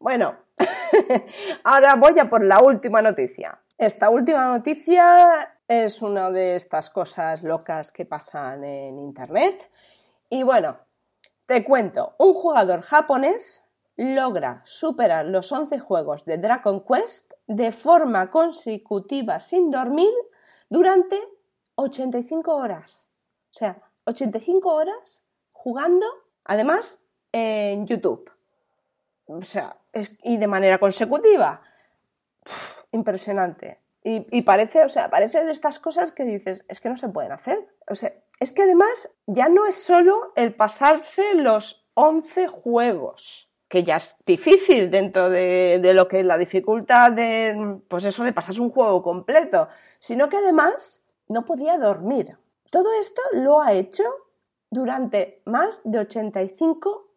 Bueno, 0.00 0.34
ahora 1.62 1.94
voy 1.94 2.18
a 2.18 2.28
por 2.28 2.44
la 2.44 2.58
última 2.58 3.00
noticia. 3.00 3.60
Esta 3.78 4.10
última 4.10 4.46
noticia 4.46 5.56
es 5.68 6.02
una 6.02 6.32
de 6.32 6.56
estas 6.56 6.90
cosas 6.90 7.44
locas 7.44 7.92
que 7.92 8.06
pasan 8.06 8.64
en 8.64 8.98
Internet. 8.98 9.70
Y 10.28 10.42
bueno, 10.42 10.78
te 11.50 11.64
cuento, 11.64 12.14
un 12.18 12.32
jugador 12.32 12.82
japonés 12.82 13.68
logra 13.96 14.62
superar 14.64 15.26
los 15.26 15.50
11 15.50 15.80
juegos 15.80 16.24
de 16.24 16.38
Dragon 16.38 16.84
Quest 16.84 17.32
de 17.48 17.72
forma 17.72 18.30
consecutiva 18.30 19.40
sin 19.40 19.72
dormir 19.72 20.12
durante 20.68 21.20
85 21.74 22.54
horas. 22.54 23.10
O 23.50 23.54
sea, 23.54 23.82
85 24.04 24.72
horas 24.72 25.24
jugando, 25.50 26.06
además, 26.44 27.02
en 27.32 27.84
YouTube. 27.88 28.30
O 29.26 29.42
sea, 29.42 29.76
y 30.22 30.36
de 30.36 30.46
manera 30.46 30.78
consecutiva. 30.78 31.62
impresionante. 32.92 33.80
Y, 34.04 34.42
parece, 34.42 34.84
o 34.84 34.88
sea, 34.88 35.10
parece 35.10 35.44
de 35.44 35.50
estas 35.50 35.80
cosas 35.80 36.12
que 36.12 36.22
dices, 36.22 36.64
es 36.68 36.80
que 36.80 36.90
no 36.90 36.96
se 36.96 37.08
pueden 37.08 37.32
hacer. 37.32 37.66
O 37.88 37.96
sea, 37.96 38.14
es 38.40 38.52
que 38.52 38.62
además 38.62 39.10
ya 39.26 39.48
no 39.48 39.66
es 39.66 39.76
solo 39.76 40.32
el 40.34 40.54
pasarse 40.54 41.34
los 41.34 41.86
11 41.94 42.48
juegos, 42.48 43.52
que 43.68 43.84
ya 43.84 43.96
es 43.96 44.16
difícil 44.24 44.90
dentro 44.90 45.28
de, 45.28 45.92
lo 45.94 46.08
que 46.08 46.20
es 46.20 46.26
la 46.26 46.38
dificultad 46.38 47.12
de, 47.12 47.80
pues 47.86 48.06
eso, 48.06 48.24
de 48.24 48.32
pasarse 48.32 48.62
un 48.62 48.70
juego 48.70 49.02
completo, 49.02 49.68
sino 49.98 50.30
que 50.30 50.38
además 50.38 51.04
no 51.28 51.44
podía 51.44 51.76
dormir. 51.76 52.38
Todo 52.70 52.98
esto 52.98 53.20
lo 53.32 53.60
ha 53.60 53.74
hecho 53.74 54.04
durante 54.70 55.42
más 55.44 55.82
de 55.84 55.98
85 55.98 57.08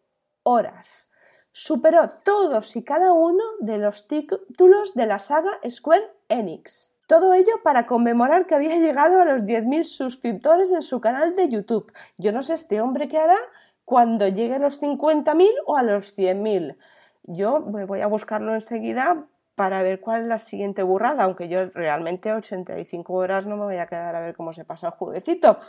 horas. 0.43 1.09
Superó 1.53 2.09
todos 2.25 2.75
y 2.75 2.83
cada 2.83 3.13
uno 3.13 3.43
de 3.59 3.77
los 3.77 4.07
títulos 4.07 4.93
de 4.93 5.05
la 5.05 5.19
saga 5.19 5.59
Square 5.69 6.11
Enix. 6.27 6.92
Todo 7.07 7.33
ello 7.33 7.53
para 7.63 7.85
conmemorar 7.85 8.45
que 8.45 8.55
había 8.55 8.77
llegado 8.77 9.21
a 9.21 9.25
los 9.25 9.43
10.000 9.43 9.83
suscriptores 9.83 10.71
en 10.71 10.81
su 10.81 11.01
canal 11.01 11.35
de 11.35 11.49
YouTube. 11.49 11.91
Yo 12.17 12.31
no 12.31 12.43
sé 12.43 12.53
este 12.53 12.81
hombre 12.81 13.07
qué 13.07 13.17
hará 13.17 13.37
cuando 13.85 14.27
llegue 14.27 14.55
a 14.55 14.59
los 14.59 14.81
50.000 14.81 15.49
o 15.65 15.77
a 15.77 15.83
los 15.83 16.17
100.000. 16.17 16.77
Yo 17.23 17.61
voy 17.61 18.01
a 18.01 18.07
buscarlo 18.07 18.53
enseguida 18.53 19.25
para 19.55 19.83
ver 19.83 19.99
cuál 19.99 20.21
es 20.21 20.27
la 20.27 20.39
siguiente 20.39 20.81
burrada, 20.81 21.23
aunque 21.23 21.47
yo 21.47 21.69
realmente 21.69 22.33
85 22.33 23.13
horas 23.13 23.45
no 23.45 23.55
me 23.55 23.65
voy 23.65 23.77
a 23.77 23.87
quedar 23.87 24.15
a 24.15 24.21
ver 24.21 24.35
cómo 24.35 24.51
se 24.51 24.65
pasa 24.65 24.87
el 24.87 24.93
jueguecito, 24.93 25.59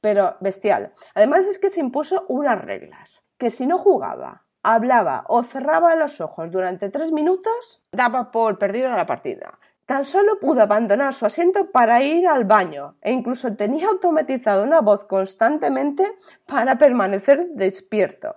pero 0.00 0.36
bestial. 0.40 0.92
Además 1.14 1.44
es 1.46 1.58
que 1.58 1.68
se 1.68 1.80
impuso 1.80 2.24
unas 2.28 2.64
reglas, 2.64 3.22
que 3.36 3.50
si 3.50 3.66
no 3.66 3.78
jugaba 3.78 4.44
hablaba 4.64 5.24
o 5.28 5.42
cerraba 5.42 5.94
los 5.94 6.20
ojos 6.20 6.50
durante 6.50 6.88
tres 6.88 7.12
minutos, 7.12 7.84
daba 7.92 8.32
por 8.32 8.58
perdida 8.58 8.96
la 8.96 9.06
partida. 9.06 9.58
Tan 9.86 10.04
solo 10.04 10.40
pudo 10.40 10.62
abandonar 10.62 11.12
su 11.12 11.26
asiento 11.26 11.70
para 11.70 12.02
ir 12.02 12.26
al 12.26 12.44
baño 12.44 12.96
e 13.02 13.12
incluso 13.12 13.54
tenía 13.54 13.88
automatizado 13.88 14.62
una 14.62 14.80
voz 14.80 15.04
constantemente 15.04 16.16
para 16.46 16.78
permanecer 16.78 17.48
despierto. 17.50 18.36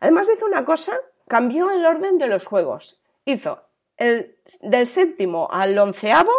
Además 0.00 0.28
hizo 0.34 0.46
una 0.46 0.64
cosa, 0.64 0.98
cambió 1.28 1.70
el 1.70 1.86
orden 1.86 2.18
de 2.18 2.26
los 2.26 2.46
juegos. 2.46 3.00
Hizo 3.24 3.62
el, 3.96 4.38
del 4.62 4.86
séptimo 4.88 5.48
al 5.50 5.78
onceavo 5.78 6.32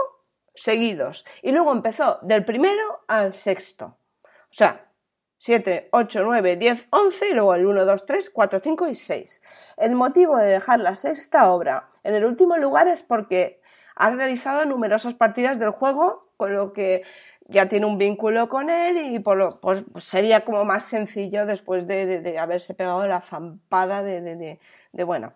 seguidos 0.54 1.26
y 1.42 1.52
luego 1.52 1.72
empezó 1.72 2.20
del 2.22 2.44
primero 2.44 3.04
al 3.08 3.36
sexto. 3.36 3.98
O 4.26 4.54
sea, 4.54 4.90
7, 5.38 5.88
8, 5.94 6.22
9, 6.22 6.58
10, 6.58 6.88
11 6.90 7.30
y 7.30 7.34
luego 7.34 7.56
el 7.56 7.66
1, 7.66 7.86
2, 7.86 8.06
3, 8.06 8.30
4, 8.30 8.60
5 8.60 8.88
y 8.88 8.96
6. 8.96 9.42
El 9.78 9.96
motivo 9.96 10.36
de 10.36 10.48
dejar 10.48 10.82
la 10.82 10.96
sexta 10.96 11.50
obra 11.50 11.90
en 12.04 12.14
el 12.14 12.26
último 12.26 12.58
lugar 12.58 12.90
es 12.90 13.04
porque 13.04 13.59
ha 14.00 14.10
realizado 14.10 14.66
numerosas 14.66 15.14
partidas 15.14 15.60
del 15.60 15.70
juego, 15.70 16.30
con 16.38 16.56
lo 16.56 16.74
que 16.74 17.04
ya 17.48 17.68
tiene 17.68 17.86
un 17.86 17.98
vínculo 17.98 18.50
con 18.50 18.70
él 18.70 19.14
y 19.14 19.20
por 19.20 19.38
lo, 19.38 19.60
pues, 19.60 19.84
pues 19.92 20.06
sería 20.06 20.44
como 20.46 20.66
más 20.66 20.86
sencillo 20.86 21.46
después 21.46 21.86
de, 21.86 22.22
de, 22.22 22.40
haberse 22.40 22.74
pegado 22.74 23.08
la 23.08 23.22
zampada 23.22 24.02
de, 24.02 24.60
de 24.92 25.04
bueno, 25.04 25.34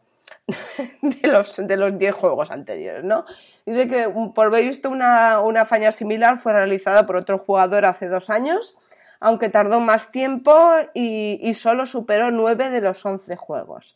de 1.02 1.28
los 1.28 1.56
de 1.58 1.78
los 1.78 1.98
10 1.98 2.16
juegos 2.16 2.50
anteriores, 2.52 3.04
¿no? 3.04 3.26
Dice 3.66 3.88
que 3.88 4.10
por 4.34 4.48
haber 4.48 4.66
visto 4.66 4.90
una, 4.90 5.40
una 5.42 5.62
hazaña 5.62 5.92
similar 5.92 6.40
fue 6.40 6.54
realizada 6.54 7.06
por 7.06 7.18
otro 7.18 7.38
jugador 7.38 7.86
hace 7.86 8.08
dos 8.08 8.30
años 8.30 8.76
aunque 9.24 9.48
tardó 9.48 9.80
más 9.80 10.12
tiempo 10.12 10.54
y, 10.94 11.54
solo 11.54 11.86
superó 11.86 12.30
nueve 12.30 12.70
de 12.70 12.82
los 12.82 13.06
once 13.06 13.38
juegos. 13.38 13.96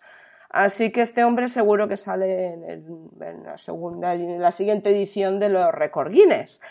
Así 0.50 0.92
que 0.92 1.02
este 1.02 1.24
hombre 1.24 1.48
seguro 1.50 1.88
que 1.88 1.98
sale 1.98 2.54
en, 2.54 3.44
la 3.44 3.58
segunda, 3.58 4.14
en 4.14 4.42
la 4.42 4.52
siguiente 4.52 4.90
edición 4.90 5.40
de 5.40 5.50
los 5.50 5.72
Record 5.74 6.12
Guinness. 6.12 6.62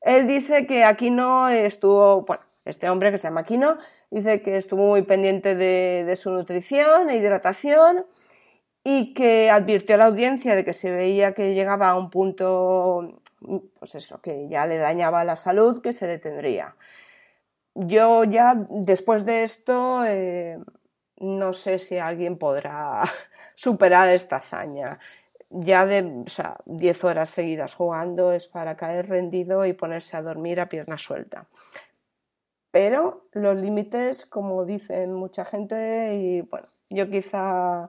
Él 0.00 0.26
dice 0.26 0.66
que 0.66 0.84
Aquino 0.84 1.48
estuvo, 1.48 2.22
bueno, 2.22 2.42
este 2.64 2.90
hombre 2.90 3.10
que 3.10 3.18
se 3.18 3.28
llama 3.28 3.42
Aquino, 3.42 3.78
dice 4.10 4.42
que 4.42 4.56
estuvo 4.56 4.86
muy 4.86 5.02
pendiente 5.02 5.54
de, 5.54 6.14
su 6.16 6.30
nutrición 6.30 7.08
e 7.10 7.16
hidratación 7.16 8.06
y 8.82 9.14
que 9.14 9.50
advirtió 9.50 9.94
a 9.94 9.98
la 9.98 10.06
audiencia 10.06 10.54
de 10.56 10.64
que 10.64 10.72
se 10.72 10.90
veía 10.90 11.32
que 11.32 11.54
llegaba 11.54 11.88
a 11.88 11.96
un 11.96 12.10
punto, 12.10 13.22
pues 13.78 13.94
eso, 13.94 14.20
que 14.20 14.48
ya 14.48 14.66
le 14.66 14.76
dañaba 14.78 15.24
la 15.24 15.36
salud, 15.36 15.80
que 15.80 15.92
se 15.92 16.06
detendría 16.06 16.74
yo 17.74 18.24
ya 18.24 18.54
después 18.70 19.24
de 19.24 19.42
esto 19.42 20.04
eh, 20.04 20.58
no 21.18 21.52
sé 21.52 21.78
si 21.78 21.98
alguien 21.98 22.38
podrá 22.38 23.02
superar 23.54 24.08
esta 24.08 24.36
hazaña. 24.36 24.98
Ya 25.50 25.86
de 25.86 26.24
o 26.26 26.28
sea, 26.28 26.56
10 26.64 27.04
horas 27.04 27.30
seguidas 27.30 27.74
jugando 27.74 28.32
es 28.32 28.46
para 28.46 28.76
caer 28.76 29.08
rendido 29.08 29.64
y 29.66 29.72
ponerse 29.72 30.16
a 30.16 30.22
dormir 30.22 30.60
a 30.60 30.68
pierna 30.68 30.98
suelta. 30.98 31.46
Pero 32.70 33.26
los 33.32 33.56
límites, 33.56 34.26
como 34.26 34.64
dicen 34.64 35.12
mucha 35.12 35.44
gente, 35.44 36.14
y 36.16 36.40
bueno, 36.40 36.66
yo 36.90 37.08
quizá 37.08 37.88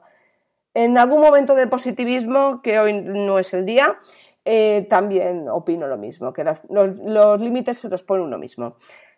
en 0.75 0.97
algún 0.97 1.21
momento 1.21 1.55
de 1.55 1.65
positivismo, 1.65 2.61
que 2.61 2.77
hoy 2.79 3.01
no 3.01 3.39
es 3.39 3.51
el 3.55 3.65
día, 3.65 3.97
eh, 4.43 4.85
también 4.89 5.49
opino 5.49 5.87
lo 5.87 5.97
mismo, 5.97 6.33
que 6.33 6.43
los, 6.43 6.59
los 6.69 7.41
límites 7.41 7.79
se 7.79 7.89
los 7.89 8.03
pone 8.03 8.23
uno 8.23 8.37
mismo. 8.37 8.75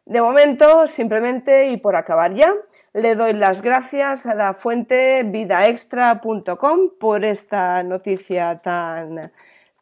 De 0.07 0.21
momento, 0.21 0.87
simplemente 0.87 1.67
y 1.67 1.75
por 1.75 1.97
acabar 1.97 2.33
ya, 2.33 2.53
le 2.93 3.15
doy 3.15 3.33
las 3.33 3.61
gracias 3.61 4.25
a 4.25 4.35
la 4.35 4.53
fuente 4.53 5.23
vidaextra.com 5.25 6.91
por 6.97 7.25
esta 7.25 7.83
noticia 7.83 8.57
tan, 8.59 9.33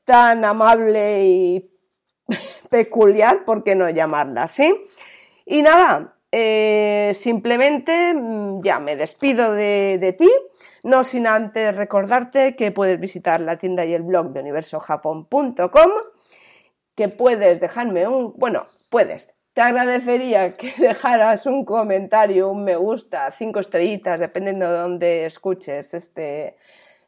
tan 0.04 0.44
amable 0.44 1.26
y 1.26 1.72
peculiar, 2.72 3.46
¿por 3.46 3.64
qué 3.64 3.76
no 3.76 3.88
llamarla 3.88 4.44
así? 4.44 4.76
Y 5.46 5.62
nada, 5.62 6.16
eh, 6.32 7.12
simplemente 7.14 8.16
mm, 8.16 8.64
ya 8.64 8.80
me 8.80 8.96
despido 8.96 9.52
de, 9.52 10.00
de, 10.02 10.12
ti, 10.14 10.32
no 10.84 11.04
sin 11.04 11.28
antes 11.28 11.76
recordarte 11.76 12.56
que 12.56 12.72
puedes 12.72 13.00
visitar 13.00 13.42
la 13.42 13.60
tienda 13.60 13.86
y 13.86 13.94
el 13.94 14.02
blog 14.02 14.32
de 14.32 14.40
universojapón.com, 14.40 15.92
que 16.96 17.10
puedes 17.10 17.60
dejarme 17.60 18.08
un, 18.08 18.34
bueno, 18.38 18.66
puedes, 18.90 19.38
te 19.56 19.62
agradecería 19.62 20.58
que 20.58 20.74
dejaras 20.78 21.46
un 21.46 21.63
comentario, 21.63 22.50
un 22.50 22.65
me 22.65 22.76
gusta, 22.76 23.32
cinco 23.32 23.62
estrellitas, 23.62 24.20
dependiendo 24.20 24.70
de 24.70 24.78
dónde 24.78 25.26
escuches 25.26 25.94
este, 25.94 26.58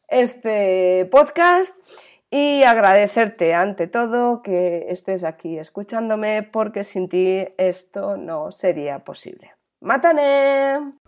este 0.08 1.06
podcast. 1.12 1.78
Y 2.30 2.64
agradecerte 2.64 3.54
ante 3.54 3.88
todo 3.88 4.42
que 4.42 4.88
estés 4.90 5.24
aquí 5.24 5.58
escuchándome 5.58 6.44
porque 6.44 6.84
sin 6.84 7.08
ti 7.08 7.48
esto 7.58 8.18
no 8.18 8.52
sería 8.52 9.00
posible. 9.00 9.54
¡Mátane! 9.80 11.07